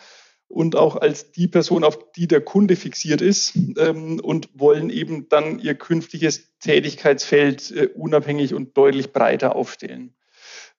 [0.54, 5.28] und auch als die Person, auf die der Kunde fixiert ist ähm, und wollen eben
[5.28, 10.14] dann ihr künftiges Tätigkeitsfeld äh, unabhängig und deutlich breiter aufstellen.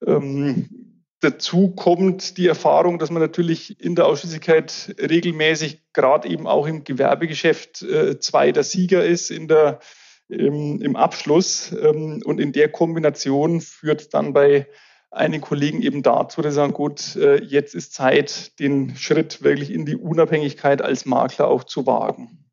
[0.06, 0.83] Ähm,
[1.24, 6.84] dazu kommt die Erfahrung, dass man natürlich in der Ausschließlichkeit regelmäßig, gerade eben auch im
[6.84, 9.80] Gewerbegeschäft, äh, zweiter Sieger ist in der,
[10.28, 11.72] im, im Abschluss.
[11.72, 14.68] Ähm, und in der Kombination führt dann bei
[15.10, 19.72] einen Kollegen eben dazu, dass sie sagen, gut, äh, jetzt ist Zeit, den Schritt wirklich
[19.72, 22.44] in die Unabhängigkeit als Makler auch zu wagen.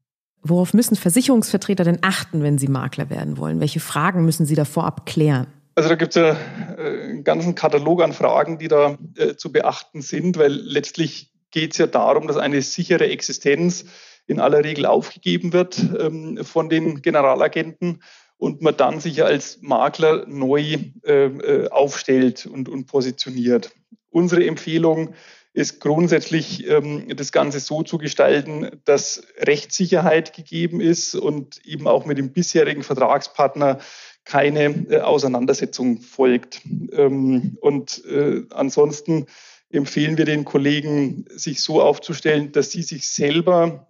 [0.44, 3.60] Worauf müssen Versicherungsvertreter denn achten, wenn sie Makler werden wollen?
[3.60, 5.48] Welche Fragen müssen sie da vorab klären?
[5.76, 6.38] Also da gibt es ja
[6.78, 11.72] äh, einen ganzen Katalog an Fragen, die da äh, zu beachten sind, weil letztlich geht
[11.72, 13.86] es ja darum, dass eine sichere Existenz
[14.28, 18.02] in aller Regel aufgegeben wird ähm, von den Generalagenten
[18.38, 23.72] und man dann sich als Makler neu äh, äh, aufstellt und, und positioniert.
[24.10, 25.14] Unsere Empfehlung
[25.54, 32.06] ist grundsätzlich, ähm, das Ganze so zu gestalten, dass Rechtssicherheit gegeben ist und eben auch
[32.06, 33.80] mit dem bisherigen Vertragspartner
[34.26, 36.62] keine äh, Auseinandersetzung folgt.
[36.92, 39.28] Ähm, und äh, ansonsten
[39.70, 43.88] empfehlen wir den Kollegen, sich so aufzustellen, dass sie sich selber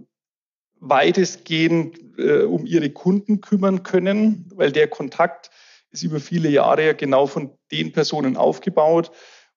[0.79, 5.51] weitestgehend äh, um ihre Kunden kümmern können, weil der Kontakt
[5.91, 9.11] ist über viele Jahre ja genau von den Personen aufgebaut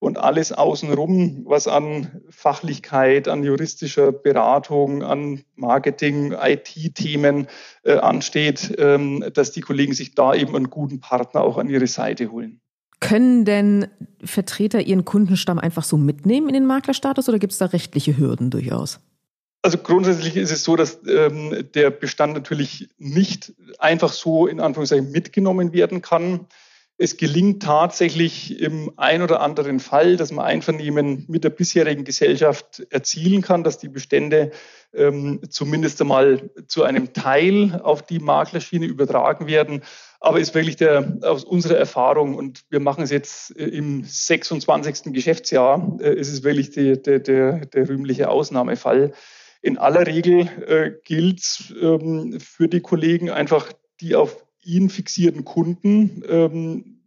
[0.05, 7.49] und alles außenrum, was an Fachlichkeit, an juristischer Beratung, an Marketing, IT-Themen
[7.83, 11.87] äh, ansteht, ähm, dass die Kollegen sich da eben einen guten Partner auch an ihre
[11.87, 12.61] Seite holen.
[13.01, 13.88] Können denn
[14.23, 18.51] Vertreter ihren Kundenstamm einfach so mitnehmen in den Maklerstatus oder gibt es da rechtliche Hürden
[18.51, 19.01] durchaus?
[19.62, 25.11] Also grundsätzlich ist es so, dass ähm, der Bestand natürlich nicht einfach so in Anführungszeichen
[25.11, 26.47] mitgenommen werden kann.
[26.96, 32.87] Es gelingt tatsächlich im ein oder anderen Fall, dass man Einvernehmen mit der bisherigen Gesellschaft
[32.90, 34.52] erzielen kann, dass die Bestände
[34.92, 39.83] ähm, zumindest einmal zu einem Teil auf die Maklerschiene übertragen werden.
[40.20, 45.12] Aber ist wirklich der, aus unserer Erfahrung, und wir machen es jetzt äh, im 26.
[45.12, 49.12] Geschäftsjahr, äh, ist es wirklich die, der, der, der rühmliche Ausnahmefall
[49.62, 56.22] in aller Regel äh, gilt ähm, für die Kollegen einfach die auf ihn fixierten Kunden
[56.29, 57.00] ähm,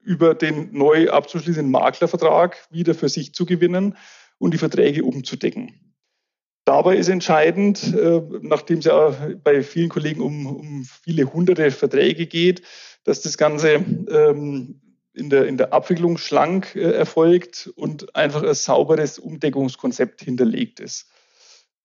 [0.00, 3.96] über den neu abzuschließenden Maklervertrag wieder für sich zu gewinnen
[4.38, 5.94] und die Verträge umzudecken.
[6.64, 9.10] Dabei ist entscheidend, äh, nachdem es ja
[9.42, 12.62] bei vielen Kollegen um, um viele hunderte Verträge geht,
[13.04, 14.80] dass das Ganze ähm,
[15.12, 21.10] in der, in der Abwicklung schlank äh, erfolgt und einfach ein sauberes Umdeckungskonzept hinterlegt ist.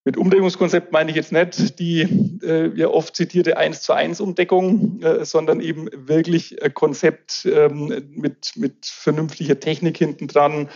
[0.04, 2.02] Mit Umdeckungskonzept meine ich jetzt nicht die
[2.42, 7.92] äh, ja oft zitierte 1 zu 1 Umdeckung, äh, sondern eben wirklich ein Konzept ähm,
[8.10, 10.70] mit, mit vernünftiger Technik hinten dran,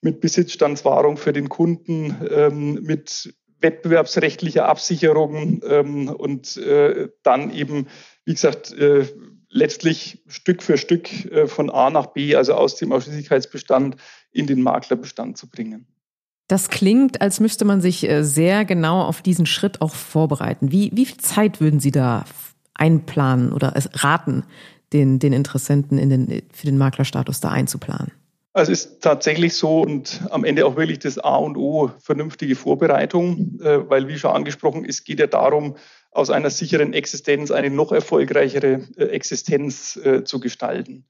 [0.00, 7.88] mit Besitzstandswahrung für den Kunden, ähm, mit wettbewerbsrechtlicher Absicherung ähm, und äh, dann eben,
[8.24, 9.06] wie gesagt, äh,
[9.50, 13.96] letztlich Stück für Stück äh, von A nach B, also aus dem Ausschließlichkeitsbestand
[14.30, 15.88] in den Maklerbestand zu bringen.
[16.48, 20.72] Das klingt, als müsste man sich äh, sehr genau auf diesen Schritt auch vorbereiten.
[20.72, 22.24] Wie, wie viel Zeit würden Sie da
[22.72, 24.44] einplanen oder raten,
[24.94, 28.12] den, den Interessenten in den, für den Maklerstatus da einzuplanen?
[28.54, 32.56] Also es ist tatsächlich so und am Ende auch wirklich das A und O vernünftige
[32.56, 35.76] Vorbereitung, äh, weil wie schon angesprochen, es geht ja darum,
[36.10, 41.04] aus einer sicheren Existenz eine noch erfolgreichere äh, Existenz zu gestalten.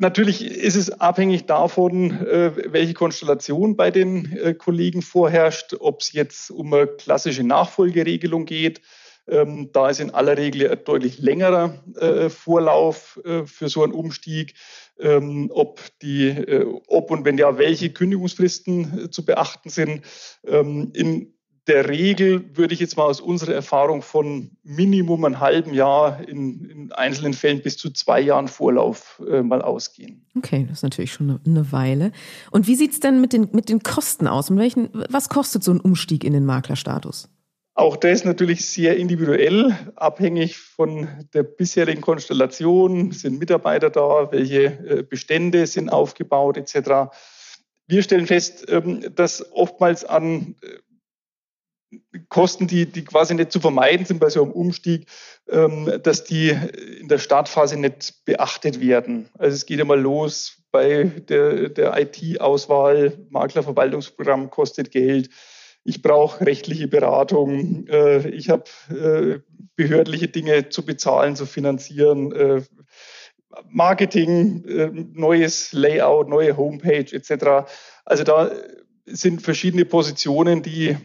[0.00, 6.50] Natürlich ist es abhängig davon, äh, welche Konstellation bei den Kollegen vorherrscht, ob es jetzt
[6.50, 8.80] um eine klassische Nachfolgeregelung geht.
[9.28, 11.74] Ähm, da ist in aller Regel ein deutlich längerer
[12.30, 14.54] Vorlauf für so einen Umstieg.
[14.98, 16.34] Ähm, ob die,
[16.86, 20.02] ob und wenn ja, welche Kündigungsfristen zu beachten sind.
[20.46, 21.34] Ähm, in
[21.70, 26.64] der Regel würde ich jetzt mal aus unserer Erfahrung von Minimum einem halben Jahr, in,
[26.64, 30.26] in einzelnen Fällen bis zu zwei Jahren Vorlauf äh, mal ausgehen.
[30.36, 32.10] Okay, das ist natürlich schon eine, eine Weile.
[32.50, 34.50] Und wie sieht es denn mit den, mit den Kosten aus?
[34.50, 37.28] Mit welchen, was kostet so ein Umstieg in den Maklerstatus?
[37.74, 43.12] Auch das ist natürlich sehr individuell, abhängig von der bisherigen Konstellation.
[43.12, 44.32] Sind Mitarbeiter da?
[44.32, 47.12] Welche äh, Bestände sind aufgebaut etc.?
[47.86, 50.66] Wir stellen fest, ähm, dass oftmals an äh,
[52.28, 55.06] Kosten, die, die quasi nicht zu vermeiden sind bei so einem Umstieg,
[55.48, 56.56] ähm, dass die
[57.00, 59.28] in der Startphase nicht beachtet werden.
[59.38, 65.30] Also es geht ja mal los bei der, der IT-Auswahl, Maklerverwaltungsprogramm kostet Geld.
[65.82, 67.86] Ich brauche rechtliche Beratung.
[67.88, 69.40] Äh, ich habe äh,
[69.74, 72.32] behördliche Dinge zu bezahlen, zu finanzieren.
[72.32, 72.62] Äh,
[73.68, 77.68] Marketing, äh, neues Layout, neue Homepage etc.
[78.04, 78.52] Also da
[79.06, 80.96] sind verschiedene Positionen, die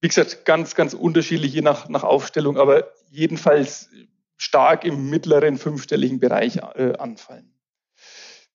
[0.00, 3.88] wie gesagt, ganz, ganz unterschiedlich je nach, nach Aufstellung, aber jedenfalls
[4.36, 7.52] stark im mittleren fünfstelligen Bereich äh, anfallen.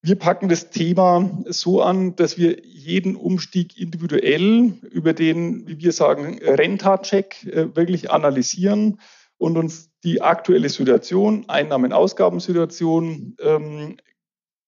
[0.04, 5.92] Wir packen das Thema so an, dass wir jeden Umstieg individuell über den, wie wir
[5.92, 9.00] sagen, Renta-Check äh, wirklich analysieren
[9.38, 13.98] und uns die aktuelle Situation, Einnahmen-Ausgabensituation ähm,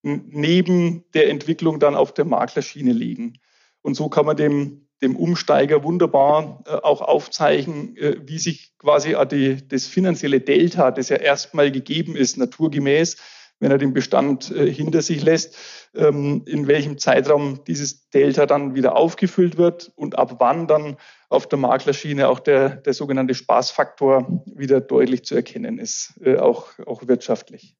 [0.02, 3.38] neben der Entwicklung dann auf der Maklerschiene legen.
[3.82, 9.14] Und so kann man dem dem Umsteiger wunderbar äh, auch aufzeichnen, äh, wie sich quasi
[9.30, 13.16] die, das finanzielle Delta, das ja erstmal gegeben ist, naturgemäß,
[13.60, 15.56] wenn er den Bestand äh, hinter sich lässt,
[15.94, 20.96] ähm, in welchem Zeitraum dieses Delta dann wieder aufgefüllt wird und ab wann dann
[21.28, 27.06] auf der Maklerschiene auch der, der sogenannte Spaßfaktor wieder deutlich zu erkennen ist, auch, auch
[27.06, 27.76] wirtschaftlich.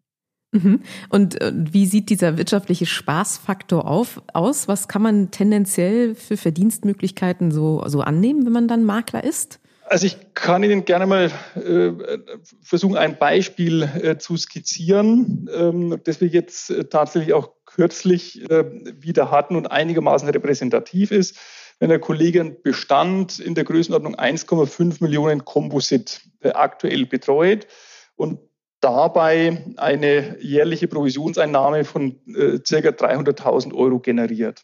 [0.54, 0.82] Mhm.
[1.08, 4.68] Und äh, wie sieht dieser wirtschaftliche Spaßfaktor auf, aus?
[4.68, 9.58] Was kann man tendenziell für Verdienstmöglichkeiten so, so annehmen, wenn man dann Makler ist?
[9.86, 11.92] Also ich kann Ihnen gerne mal äh,
[12.62, 18.64] versuchen, ein Beispiel äh, zu skizzieren, ähm, das wir jetzt äh, tatsächlich auch kürzlich äh,
[19.02, 21.36] wieder hatten und einigermaßen repräsentativ ist.
[21.80, 27.66] Wenn der Kollege einen Bestand in der Größenordnung 1,5 Millionen Komposit äh, aktuell betreut
[28.14, 28.38] und
[28.84, 34.62] dabei eine jährliche Provisionseinnahme von äh, circa 300.000 Euro generiert.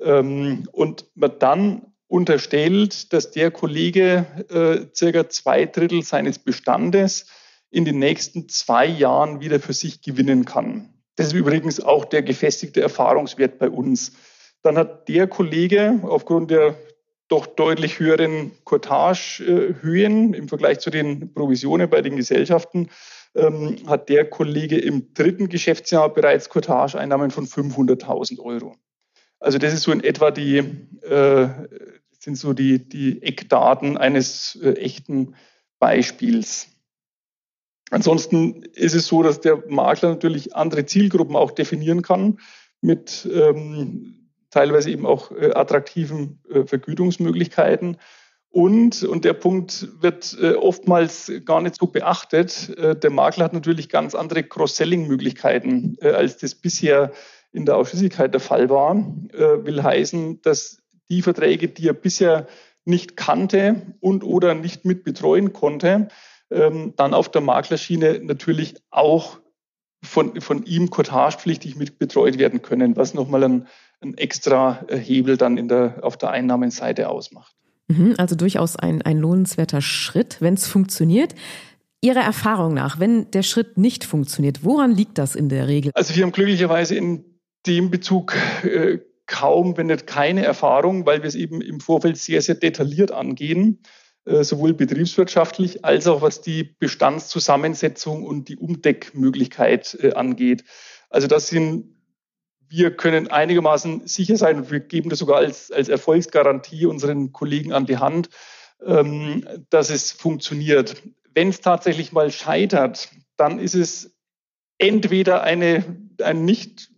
[0.00, 7.26] Ähm, und man dann unterstellt, dass der Kollege äh, circa zwei Drittel seines Bestandes
[7.70, 10.88] in den nächsten zwei Jahren wieder für sich gewinnen kann.
[11.16, 14.12] Das ist übrigens auch der gefestigte Erfahrungswert bei uns.
[14.62, 16.76] Dann hat der Kollege aufgrund der
[17.28, 22.88] doch deutlich höheren Cottage-Höhen im Vergleich zu den Provisionen bei den Gesellschaften
[23.34, 28.76] ähm, hat der Kollege im dritten Geschäftsjahr bereits Cottage-Einnahmen von 500.000 Euro.
[29.40, 30.58] Also das ist so in etwa die,
[31.02, 31.48] äh,
[32.18, 35.34] sind so die, die Eckdaten eines äh, echten
[35.78, 36.68] Beispiels.
[37.90, 42.38] Ansonsten ist es so, dass der Makler natürlich andere Zielgruppen auch definieren kann
[42.80, 47.96] mit ähm, teilweise eben auch äh, attraktiven äh, Vergütungsmöglichkeiten.
[48.52, 53.54] Und, und der Punkt wird äh, oftmals gar nicht so beachtet, äh, der Makler hat
[53.54, 57.12] natürlich ganz andere Cross-Selling-Möglichkeiten, äh, als das bisher
[57.52, 58.94] in der Ausschließlichkeit der Fall war.
[59.32, 62.46] Äh, will heißen, dass die Verträge, die er bisher
[62.84, 66.08] nicht kannte und oder nicht mit betreuen konnte,
[66.50, 69.38] ähm, dann auf der Maklerschiene natürlich auch
[70.04, 73.66] von, von ihm cotagepflichtig mit betreut werden können, was nochmal ein,
[74.02, 77.56] ein extra Hebel dann in der, auf der Einnahmenseite ausmacht.
[77.92, 81.34] Mhm, also durchaus ein, ein lohnenswerter Schritt, wenn es funktioniert.
[82.00, 85.92] Ihrer Erfahrung nach, wenn der Schritt nicht funktioniert, woran liegt das in der Regel?
[85.94, 87.24] Also wir haben glücklicherweise in
[87.66, 92.42] dem Bezug äh, kaum, wenn nicht keine Erfahrung, weil wir es eben im Vorfeld sehr,
[92.42, 93.78] sehr detailliert angehen.
[94.24, 100.64] Äh, sowohl betriebswirtschaftlich als auch was die Bestandszusammensetzung und die Umdeckmöglichkeit äh, angeht.
[101.10, 101.96] Also das sind,
[102.72, 107.84] wir können einigermaßen sicher sein wir geben das sogar als, als Erfolgsgarantie unseren Kollegen an
[107.84, 108.30] die Hand,
[108.84, 111.02] ähm, dass es funktioniert.
[111.34, 114.16] Wenn es tatsächlich mal scheitert, dann ist es
[114.78, 115.84] entweder eine,
[116.22, 116.90] ein nicht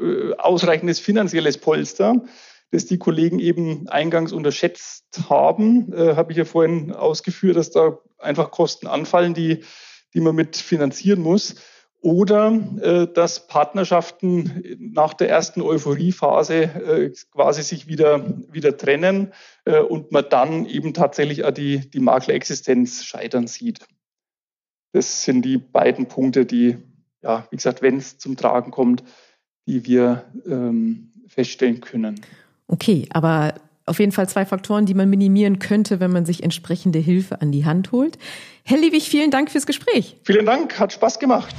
[0.00, 2.24] äh, ausreichendes finanzielles Polster,
[2.72, 5.92] das die Kollegen eben eingangs unterschätzt haben.
[5.92, 9.64] Äh, Habe ich ja vorhin ausgeführt, dass da einfach Kosten anfallen, die,
[10.12, 11.54] die man mit finanzieren muss.
[12.00, 19.32] Oder äh, dass Partnerschaften nach der ersten Euphoriephase äh, quasi sich wieder, wieder trennen
[19.64, 23.80] äh, und man dann eben tatsächlich auch die, die Maklerexistenz scheitern sieht.
[24.92, 26.78] Das sind die beiden Punkte, die,
[27.22, 29.02] ja, wie gesagt, wenn es zum Tragen kommt,
[29.66, 32.20] die wir ähm, feststellen können.
[32.68, 33.54] Okay, aber
[33.86, 37.50] auf jeden Fall zwei Faktoren, die man minimieren könnte, wenn man sich entsprechende Hilfe an
[37.50, 38.18] die Hand holt.
[38.64, 40.16] Herr Liebig, vielen Dank fürs Gespräch.
[40.24, 41.54] Vielen Dank, hat Spaß gemacht.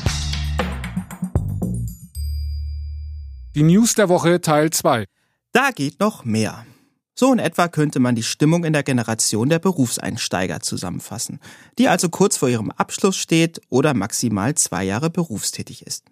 [3.55, 5.05] Die News der Woche Teil 2.
[5.53, 6.67] Da geht noch mehr.
[7.15, 11.39] So in etwa könnte man die Stimmung in der Generation der Berufseinsteiger zusammenfassen,
[11.79, 16.05] die also kurz vor ihrem Abschluss steht oder maximal zwei Jahre berufstätig ist.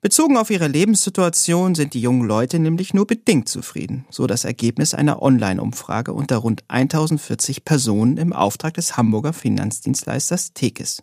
[0.00, 4.94] Bezogen auf ihre Lebenssituation sind die jungen Leute nämlich nur bedingt zufrieden, so das Ergebnis
[4.94, 11.02] einer Online-Umfrage unter rund 1040 Personen im Auftrag des Hamburger Finanzdienstleisters Tekes.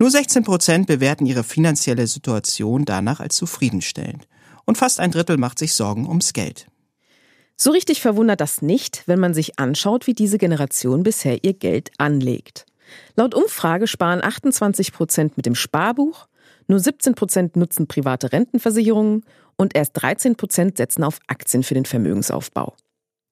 [0.00, 4.26] Nur 16 Prozent bewerten ihre finanzielle Situation danach als zufriedenstellend.
[4.64, 6.66] Und fast ein Drittel macht sich Sorgen ums Geld.
[7.56, 11.90] So richtig verwundert das nicht, wenn man sich anschaut, wie diese Generation bisher ihr Geld
[11.98, 12.64] anlegt.
[13.16, 16.26] Laut Umfrage sparen 28 Prozent mit dem Sparbuch,
[16.68, 19.24] nur 17 Prozent nutzen private Rentenversicherungen
[19.56, 22.74] und erst 13 Prozent setzen auf Aktien für den Vermögensaufbau.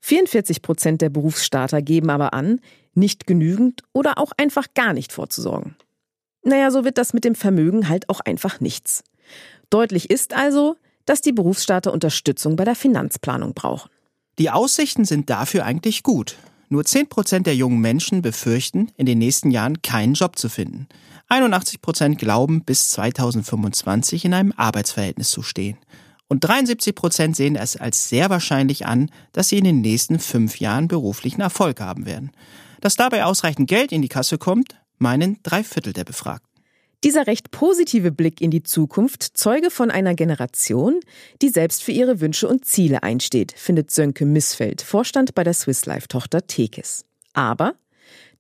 [0.01, 2.61] 44 Prozent der Berufsstarter geben aber an,
[2.95, 5.77] nicht genügend oder auch einfach gar nicht vorzusorgen.
[6.43, 9.05] Naja, so wird das mit dem Vermögen halt auch einfach nichts.
[9.71, 10.77] Deutlich ist also,
[11.09, 13.91] dass die Berufsstarter Unterstützung bei der Finanzplanung brauchen.
[14.39, 16.37] Die Aussichten sind dafür eigentlich gut.
[16.69, 20.87] Nur 10 Prozent der jungen Menschen befürchten, in den nächsten Jahren keinen Job zu finden.
[21.29, 25.79] 81 Prozent glauben, bis 2025 in einem Arbeitsverhältnis zu stehen.
[26.29, 30.61] Und 73 Prozent sehen es als sehr wahrscheinlich an, dass sie in den nächsten fünf
[30.61, 32.33] Jahren beruflichen Erfolg haben werden.
[32.83, 36.48] Dass dabei ausreichend Geld in die Kasse kommt, meinen drei Viertel der Befragten.
[37.05, 40.99] Dieser recht positive Blick in die Zukunft zeuge von einer Generation,
[41.41, 45.87] die selbst für ihre Wünsche und Ziele einsteht, findet Sönke Missfeld, Vorstand bei der Swiss
[45.87, 47.05] Life Tochter Tekes.
[47.35, 47.75] Aber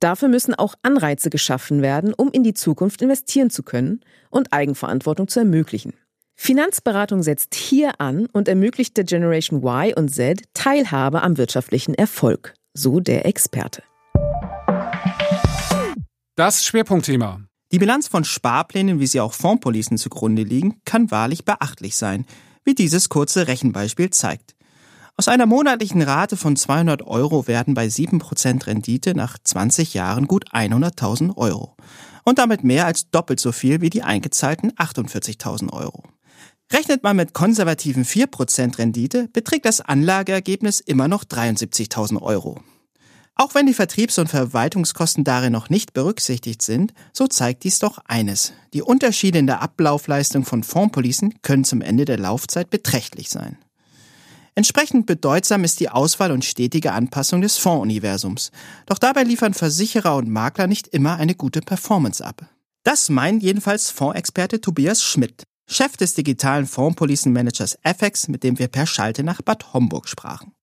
[0.00, 5.28] dafür müssen auch Anreize geschaffen werden, um in die Zukunft investieren zu können und Eigenverantwortung
[5.28, 5.92] zu ermöglichen.
[6.34, 12.54] Finanzberatung setzt hier an und ermöglicht der Generation Y und Z Teilhabe am wirtschaftlichen Erfolg,
[12.74, 13.84] so der Experte.
[16.34, 17.48] Das Schwerpunktthema.
[17.70, 22.24] Die Bilanz von Sparplänen, wie sie auch Fondspolicen zugrunde liegen, kann wahrlich beachtlich sein,
[22.64, 24.54] wie dieses kurze Rechenbeispiel zeigt.
[25.18, 30.50] Aus einer monatlichen Rate von 200 Euro werden bei 7% Rendite nach 20 Jahren gut
[30.52, 31.76] 100.000 Euro.
[32.24, 36.04] Und damit mehr als doppelt so viel wie die eingezahlten 48.000 Euro.
[36.72, 42.62] Rechnet man mit konservativen 4% Rendite, beträgt das Anlageergebnis immer noch 73.000 Euro.
[43.40, 47.98] Auch wenn die Vertriebs- und Verwaltungskosten darin noch nicht berücksichtigt sind, so zeigt dies doch
[48.04, 48.52] eines.
[48.74, 53.56] Die Unterschiede in der Ablaufleistung von Fondspolicen können zum Ende der Laufzeit beträchtlich sein.
[54.56, 58.50] Entsprechend bedeutsam ist die Auswahl und stetige Anpassung des Fondsuniversums.
[58.86, 62.44] Doch dabei liefern Versicherer und Makler nicht immer eine gute Performance ab.
[62.82, 68.86] Das meint jedenfalls Fondsexperte Tobias Schmidt, Chef des digitalen Fondspolicenmanagers FX, mit dem wir per
[68.86, 70.54] Schalte nach Bad Homburg sprachen.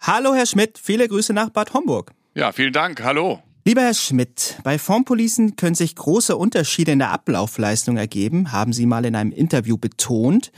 [0.00, 2.12] Hallo Herr Schmidt, viele Grüße nach Bad Homburg.
[2.34, 3.02] Ja, vielen Dank.
[3.02, 3.42] Hallo.
[3.64, 8.86] Lieber Herr Schmidt, bei Formpolicen können sich große Unterschiede in der Ablaufleistung ergeben, haben Sie
[8.86, 10.52] mal in einem Interview betont.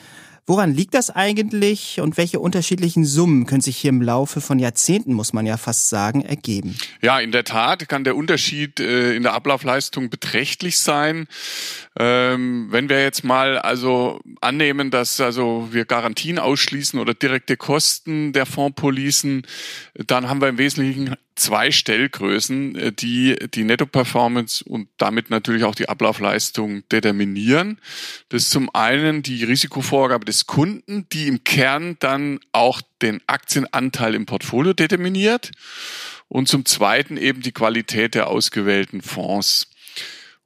[0.44, 5.14] Woran liegt das eigentlich und welche unterschiedlichen Summen können sich hier im Laufe von Jahrzehnten,
[5.14, 6.76] muss man ja fast sagen, ergeben?
[7.00, 11.28] Ja, in der Tat kann der Unterschied äh, in der Ablaufleistung beträchtlich sein.
[11.96, 18.32] Ähm, wenn wir jetzt mal also annehmen, dass also wir Garantien ausschließen oder direkte Kosten
[18.32, 19.46] der Fondspolicen,
[19.94, 25.74] dann haben wir im Wesentlichen zwei Stellgrößen, äh, die die Netto-Performance und damit natürlich auch
[25.74, 27.80] die Ablaufleistung determinieren.
[28.28, 34.14] Das ist zum einen die Risikovorgabe des Kunden, die im Kern dann auch den Aktienanteil
[34.14, 35.50] im Portfolio determiniert.
[36.28, 39.68] Und zum zweiten eben die Qualität der ausgewählten Fonds.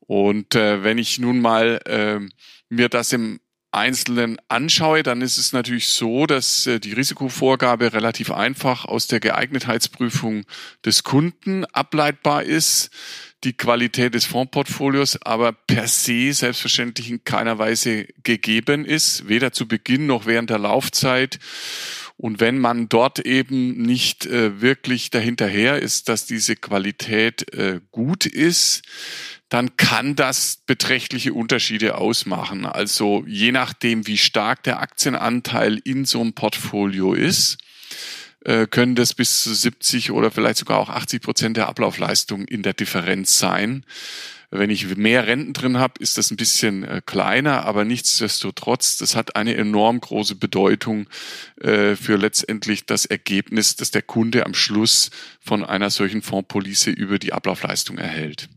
[0.01, 2.21] Und äh, wenn ich nun mal äh,
[2.69, 3.41] mir das im
[3.73, 9.21] Einzelnen anschaue, dann ist es natürlich so, dass äh, die Risikovorgabe relativ einfach aus der
[9.21, 10.45] Geeignetheitsprüfung
[10.85, 12.91] des Kunden ableitbar ist.
[13.45, 19.69] Die Qualität des Fondsportfolios aber per se selbstverständlich in keiner Weise gegeben ist, weder zu
[19.69, 21.39] Beginn noch während der Laufzeit.
[22.17, 28.25] Und wenn man dort eben nicht äh, wirklich dahinterher ist, dass diese Qualität äh, gut
[28.25, 28.83] ist,
[29.49, 32.67] dann kann das beträchtliche Unterschiede ausmachen.
[32.67, 37.59] Also je nachdem, wie stark der Aktienanteil in so einem Portfolio ist,
[38.45, 42.63] äh, können das bis zu 70 oder vielleicht sogar auch 80 Prozent der Ablaufleistung in
[42.63, 43.85] der Differenz sein.
[44.51, 49.17] Wenn ich mehr Renten drin habe, ist das ein bisschen äh, kleiner, aber nichtsdestotrotz, das
[49.17, 51.09] hat eine enorm große Bedeutung
[51.61, 57.19] äh, für letztendlich das Ergebnis, das der Kunde am Schluss von einer solchen Fondspolice über
[57.19, 58.49] die Ablaufleistung erhält.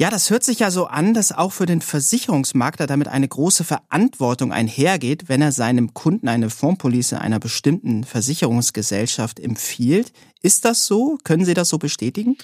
[0.00, 3.64] Ja, das hört sich ja so an, dass auch für den Versicherungsmakler damit eine große
[3.64, 10.12] Verantwortung einhergeht, wenn er seinem Kunden eine Fondspolice einer bestimmten Versicherungsgesellschaft empfiehlt.
[10.42, 11.18] Ist das so?
[11.22, 12.38] Können Sie das so bestätigen?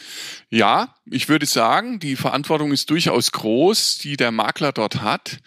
[0.51, 5.39] Ja, ich würde sagen, die Verantwortung ist durchaus groß, die der Makler dort hat.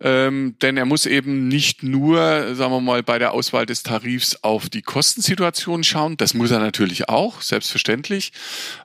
[0.00, 4.36] Ähm, denn er muss eben nicht nur, sagen wir mal, bei der Auswahl des Tarifs
[4.42, 6.18] auf die Kostensituation schauen.
[6.18, 8.32] Das muss er natürlich auch, selbstverständlich.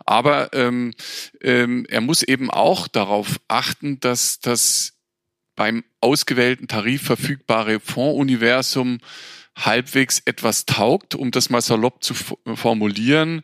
[0.05, 0.93] Aber ähm,
[1.41, 4.93] ähm, er muss eben auch darauf achten, dass das
[5.55, 8.99] beim ausgewählten Tarif verfügbare Fondsuniversum
[9.57, 13.43] halbwegs etwas taugt, um das mal salopp zu formulieren.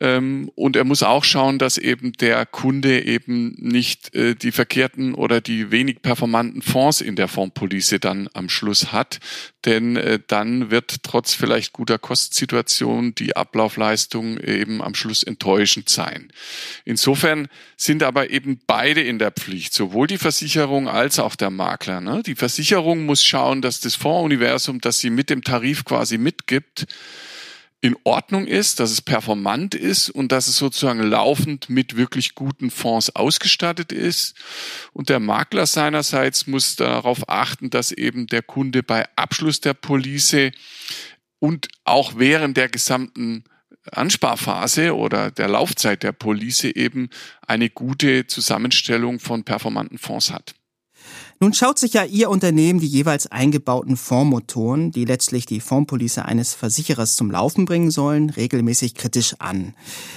[0.00, 5.14] Ähm, und er muss auch schauen, dass eben der Kunde eben nicht äh, die verkehrten
[5.14, 9.18] oder die wenig performanten Fonds in der Fondspolice dann am Schluss hat.
[9.64, 16.32] Denn äh, dann wird trotz vielleicht guter Kostensituation die Ablaufleistung eben am Schluss enttäuschend sein.
[16.84, 22.00] Insofern sind aber eben beide in der Pflicht, sowohl die Versicherung als auch der Makler.
[22.00, 22.22] Ne?
[22.24, 26.86] Die Versicherung muss schauen, dass das Fondsuniversum, das sie mit dem Tarif quasi mitgibt,
[27.80, 32.70] in Ordnung ist, dass es performant ist und dass es sozusagen laufend mit wirklich guten
[32.70, 34.34] Fonds ausgestattet ist.
[34.92, 40.50] Und der Makler seinerseits muss darauf achten, dass eben der Kunde bei Abschluss der Police
[41.38, 43.44] und auch während der gesamten
[43.92, 47.10] Ansparphase oder der Laufzeit der Police eben
[47.46, 50.54] eine gute Zusammenstellung von performanten Fonds hat.
[51.40, 56.52] Nun schaut sich ja Ihr Unternehmen die jeweils eingebauten Fondsmotoren, die letztlich die Fondspolice eines
[56.52, 59.74] Versicherers zum Laufen bringen sollen, regelmäßig kritisch an.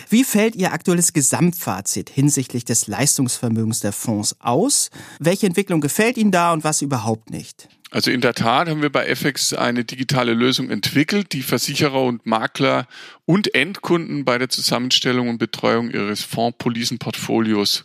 [0.10, 4.90] Wie fällt Ihr aktuelles Gesamtfazit hinsichtlich des Leistungsvermögens der Fonds aus?
[5.20, 7.70] Welche Entwicklung gefällt Ihnen da und was überhaupt nicht?
[7.92, 12.26] Also in der Tat haben wir bei FX eine digitale Lösung entwickelt, die Versicherer und
[12.26, 12.88] Makler
[13.26, 17.84] und Endkunden bei der Zusammenstellung und Betreuung ihres Fondspolicenportfolios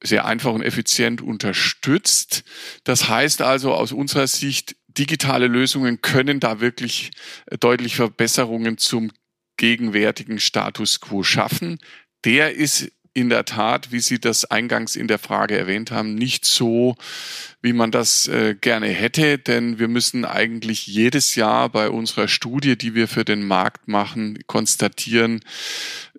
[0.00, 2.44] sehr einfach und effizient unterstützt.
[2.84, 7.10] Das heißt also aus unserer Sicht, digitale Lösungen können da wirklich
[7.58, 9.10] deutlich Verbesserungen zum
[9.56, 11.78] gegenwärtigen Status quo schaffen.
[12.24, 16.44] Der ist in der Tat, wie Sie das eingangs in der Frage erwähnt haben, nicht
[16.44, 16.96] so,
[17.60, 22.76] wie man das äh, gerne hätte, denn wir müssen eigentlich jedes Jahr bei unserer Studie,
[22.76, 25.40] die wir für den Markt machen, konstatieren,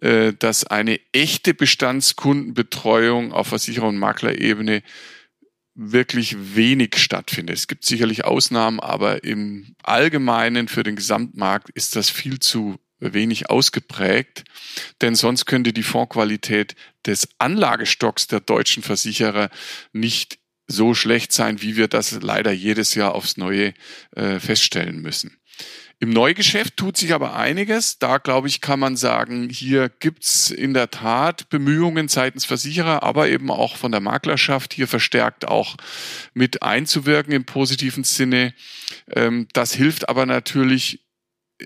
[0.02, 4.84] äh, dass eine echte Bestandskundenbetreuung auf Versicherer- und Maklerebene
[5.76, 7.58] wirklich wenig stattfindet.
[7.58, 12.78] Es gibt sicherlich Ausnahmen, aber im Allgemeinen für den Gesamtmarkt ist das viel zu
[13.12, 14.43] wenig ausgeprägt,
[15.01, 16.76] denn sonst könnte die Fondsqualität
[17.06, 19.49] des Anlagestocks der deutschen Versicherer
[19.91, 23.74] nicht so schlecht sein, wie wir das leider jedes Jahr aufs Neue
[24.16, 25.38] äh, feststellen müssen.
[25.99, 27.97] Im Neugeschäft tut sich aber einiges.
[27.97, 33.30] Da, glaube ich, kann man sagen, hier gibt's in der Tat Bemühungen seitens Versicherer, aber
[33.30, 35.78] eben auch von der Maklerschaft hier verstärkt auch
[36.34, 38.54] mit einzuwirken im positiven Sinne.
[39.16, 41.03] Ähm, das hilft aber natürlich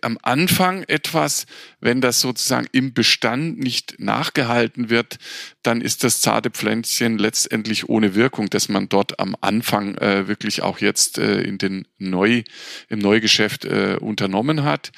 [0.01, 1.45] am Anfang etwas,
[1.79, 5.17] wenn das sozusagen im Bestand nicht nachgehalten wird,
[5.63, 10.61] dann ist das zarte Pflänzchen letztendlich ohne Wirkung, dass man dort am Anfang äh, wirklich
[10.61, 12.43] auch jetzt äh, in den Neu,
[12.89, 14.91] im Neugeschäft äh, unternommen hat.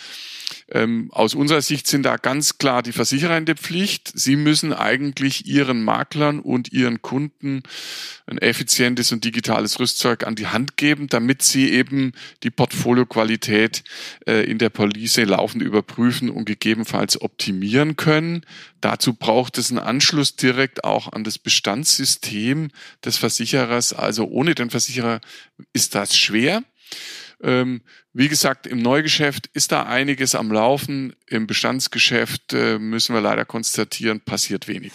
[0.69, 4.11] Ähm, aus unserer Sicht sind da ganz klar die Versicherer in der Pflicht.
[4.13, 7.63] Sie müssen eigentlich ihren Maklern und ihren Kunden
[8.27, 13.83] ein effizientes und digitales Rüstzeug an die Hand geben, damit sie eben die Portfolioqualität
[14.27, 18.45] äh, in der Police laufend überprüfen und gegebenenfalls optimieren können.
[18.81, 22.69] Dazu braucht es einen Anschluss direkt auch an das Bestandssystem
[23.03, 23.93] des Versicherers.
[23.93, 25.21] Also ohne den Versicherer
[25.73, 26.63] ist das schwer.
[27.41, 27.81] Ähm,
[28.13, 31.15] wie gesagt, im Neugeschäft ist da einiges am Laufen.
[31.27, 34.91] Im Bestandsgeschäft äh, müssen wir leider konstatieren, passiert wenig.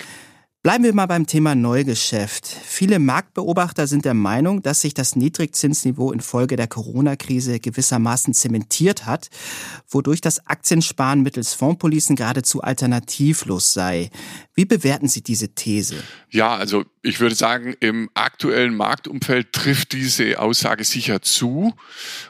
[0.64, 2.46] Bleiben wir mal beim Thema Neugeschäft.
[2.46, 9.28] Viele Marktbeobachter sind der Meinung, dass sich das Niedrigzinsniveau infolge der Corona-Krise gewissermaßen zementiert hat,
[9.90, 14.08] wodurch das Aktiensparen mittels Fondspolicen geradezu alternativlos sei.
[14.54, 16.02] Wie bewerten Sie diese These?
[16.30, 21.74] Ja, also ich würde sagen, im aktuellen Marktumfeld trifft diese Aussage sicher zu.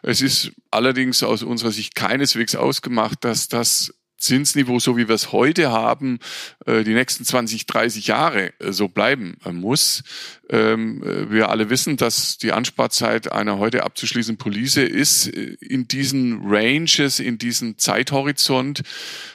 [0.03, 3.95] Es ist allerdings aus unserer Sicht keineswegs ausgemacht, dass das
[4.25, 6.19] Zinsniveau, so wie wir es heute haben,
[6.67, 10.03] äh, die nächsten 20, 30 Jahre äh, so bleiben äh, muss.
[10.49, 17.21] Ähm, wir alle wissen, dass die Ansparzeit einer heute abzuschließenden Police ist in diesen Ranges,
[17.21, 18.83] in diesem Zeithorizont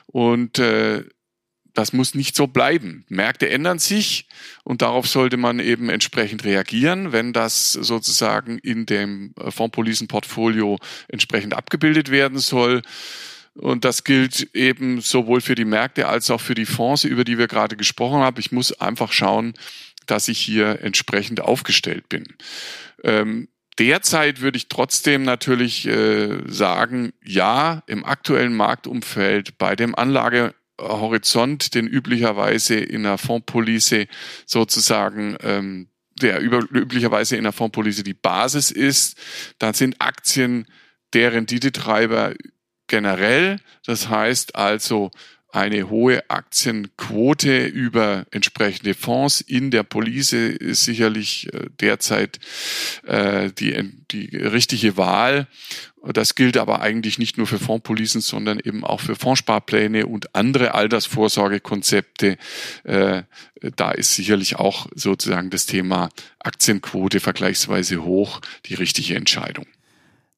[0.05, 0.59] und
[1.73, 3.05] das muss nicht so bleiben.
[3.09, 4.27] Märkte ändern sich
[4.63, 10.77] und darauf sollte man eben entsprechend reagieren, wenn das sozusagen in dem Fondspolicenportfolio
[11.07, 12.81] entsprechend abgebildet werden soll.
[13.60, 17.38] Und das gilt eben sowohl für die Märkte als auch für die Fonds, über die
[17.38, 18.39] wir gerade gesprochen haben.
[18.39, 19.53] Ich muss einfach schauen,
[20.05, 22.24] dass ich hier entsprechend aufgestellt bin.
[23.03, 31.76] Ähm, derzeit würde ich trotzdem natürlich äh, sagen, ja, im aktuellen Marktumfeld bei dem Anlagehorizont,
[31.76, 34.07] den üblicherweise in der Fondspolice
[34.45, 35.89] sozusagen ähm,
[36.22, 39.18] der über, üblicherweise in der Fondspolice die Basis ist,
[39.57, 40.66] dann sind Aktien
[41.14, 42.34] der Renditetreiber
[42.89, 43.59] generell.
[43.85, 45.11] Das heißt also
[45.51, 52.39] eine hohe Aktienquote über entsprechende Fonds in der Police ist sicherlich äh, derzeit
[53.07, 55.47] äh, die, die richtige Wahl.
[56.13, 60.75] Das gilt aber eigentlich nicht nur für Fondspolicen, sondern eben auch für Fondssparpläne und andere
[60.75, 62.37] Altersvorsorgekonzepte.
[62.83, 63.23] Äh,
[63.75, 69.65] da ist sicherlich auch sozusagen das Thema Aktienquote vergleichsweise hoch die richtige Entscheidung.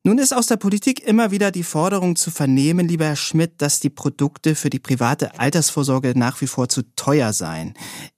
[0.04, 3.80] Nun ist aus der Politik immer wieder die Forderung zu vernehmen, lieber Herr Schmidt, dass
[3.80, 7.76] die Produkte für die private Altersvorsorge nach wie vor zu teuer seien.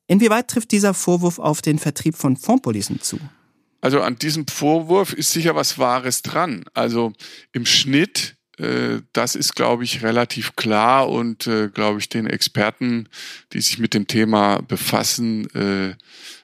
[0.08, 3.20] Inwieweit trifft dieser Vorwurf auf den Vertrieb von Fondspolicen zu?
[3.82, 6.64] Also an diesem Vorwurf ist sicher was Wahres dran.
[6.74, 7.12] Also
[7.52, 13.10] im Schnitt, äh, das ist, glaube ich, relativ klar und, äh, glaube ich, den Experten,
[13.52, 15.96] die sich mit dem Thema befassen, äh,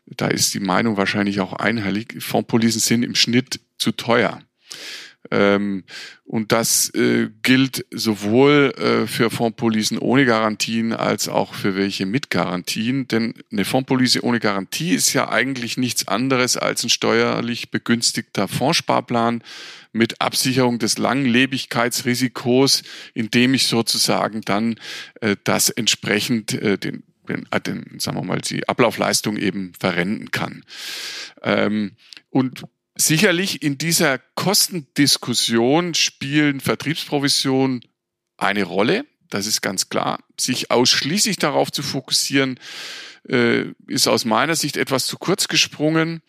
[0.06, 2.22] da ist die Meinung wahrscheinlich auch einhellig.
[2.22, 4.42] Fondspolicen sind im Schnitt zu teuer.
[5.32, 5.84] Ähm,
[6.26, 12.30] und das äh, gilt sowohl äh, für Fondspolicen ohne Garantien als auch für welche mit
[12.30, 13.08] Garantien.
[13.08, 19.44] Denn eine Fondspolice ohne Garantie ist ja eigentlich nichts anderes als ein steuerlich begünstigter Fondssparplan
[19.92, 24.76] mit Absicherung des Langlebigkeitsrisikos, indem ich sozusagen dann
[25.22, 30.32] äh, das entsprechend äh, den den, äh, den, sagen wir mal, die Ablaufleistung eben verrenten
[30.32, 30.64] kann.
[31.44, 31.92] Ähm,
[32.30, 32.64] und
[33.02, 37.80] Sicherlich in dieser Kostendiskussion spielen Vertriebsprovisionen
[38.36, 39.06] eine Rolle.
[39.30, 40.20] Das ist ganz klar.
[40.38, 42.60] Sich ausschließlich darauf zu fokussieren,
[43.30, 46.22] äh, ist aus meiner Sicht etwas zu kurz gesprungen.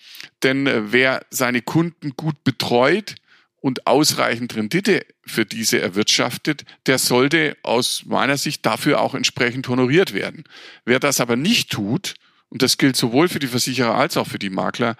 [0.44, 3.16] Denn äh, wer seine Kunden gut betreut
[3.56, 10.14] und ausreichend Rendite für diese erwirtschaftet, der sollte aus meiner Sicht dafür auch entsprechend honoriert
[10.14, 10.44] werden.
[10.84, 12.14] Wer das aber nicht tut,
[12.48, 14.96] und das gilt sowohl für die Versicherer als auch für die Makler,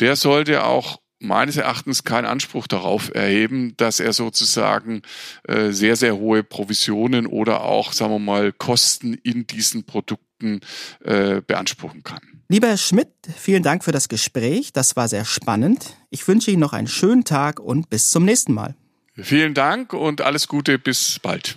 [0.00, 5.02] der sollte auch meines Erachtens keinen Anspruch darauf erheben, dass er sozusagen
[5.44, 10.60] äh, sehr, sehr hohe Provisionen oder auch, sagen wir mal, Kosten in diesen Produkten
[11.04, 12.20] äh, beanspruchen kann.
[12.48, 14.72] Lieber Herr Schmidt, vielen Dank für das Gespräch.
[14.72, 15.96] Das war sehr spannend.
[16.10, 18.74] Ich wünsche Ihnen noch einen schönen Tag und bis zum nächsten Mal.
[19.16, 20.78] Vielen Dank und alles Gute.
[20.78, 21.56] Bis bald.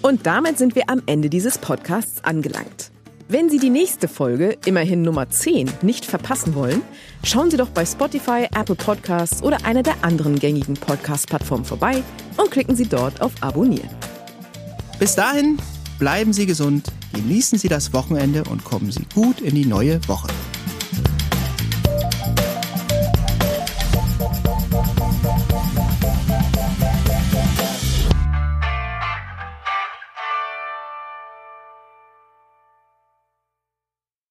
[0.00, 2.89] Und damit sind wir am Ende dieses Podcasts angelangt.
[3.32, 6.82] Wenn Sie die nächste Folge, immerhin Nummer 10, nicht verpassen wollen,
[7.22, 12.02] schauen Sie doch bei Spotify, Apple Podcasts oder einer der anderen gängigen Podcast-Plattformen vorbei
[12.36, 13.88] und klicken Sie dort auf Abonnieren.
[14.98, 15.58] Bis dahin,
[16.00, 20.26] bleiben Sie gesund, genießen Sie das Wochenende und kommen Sie gut in die neue Woche.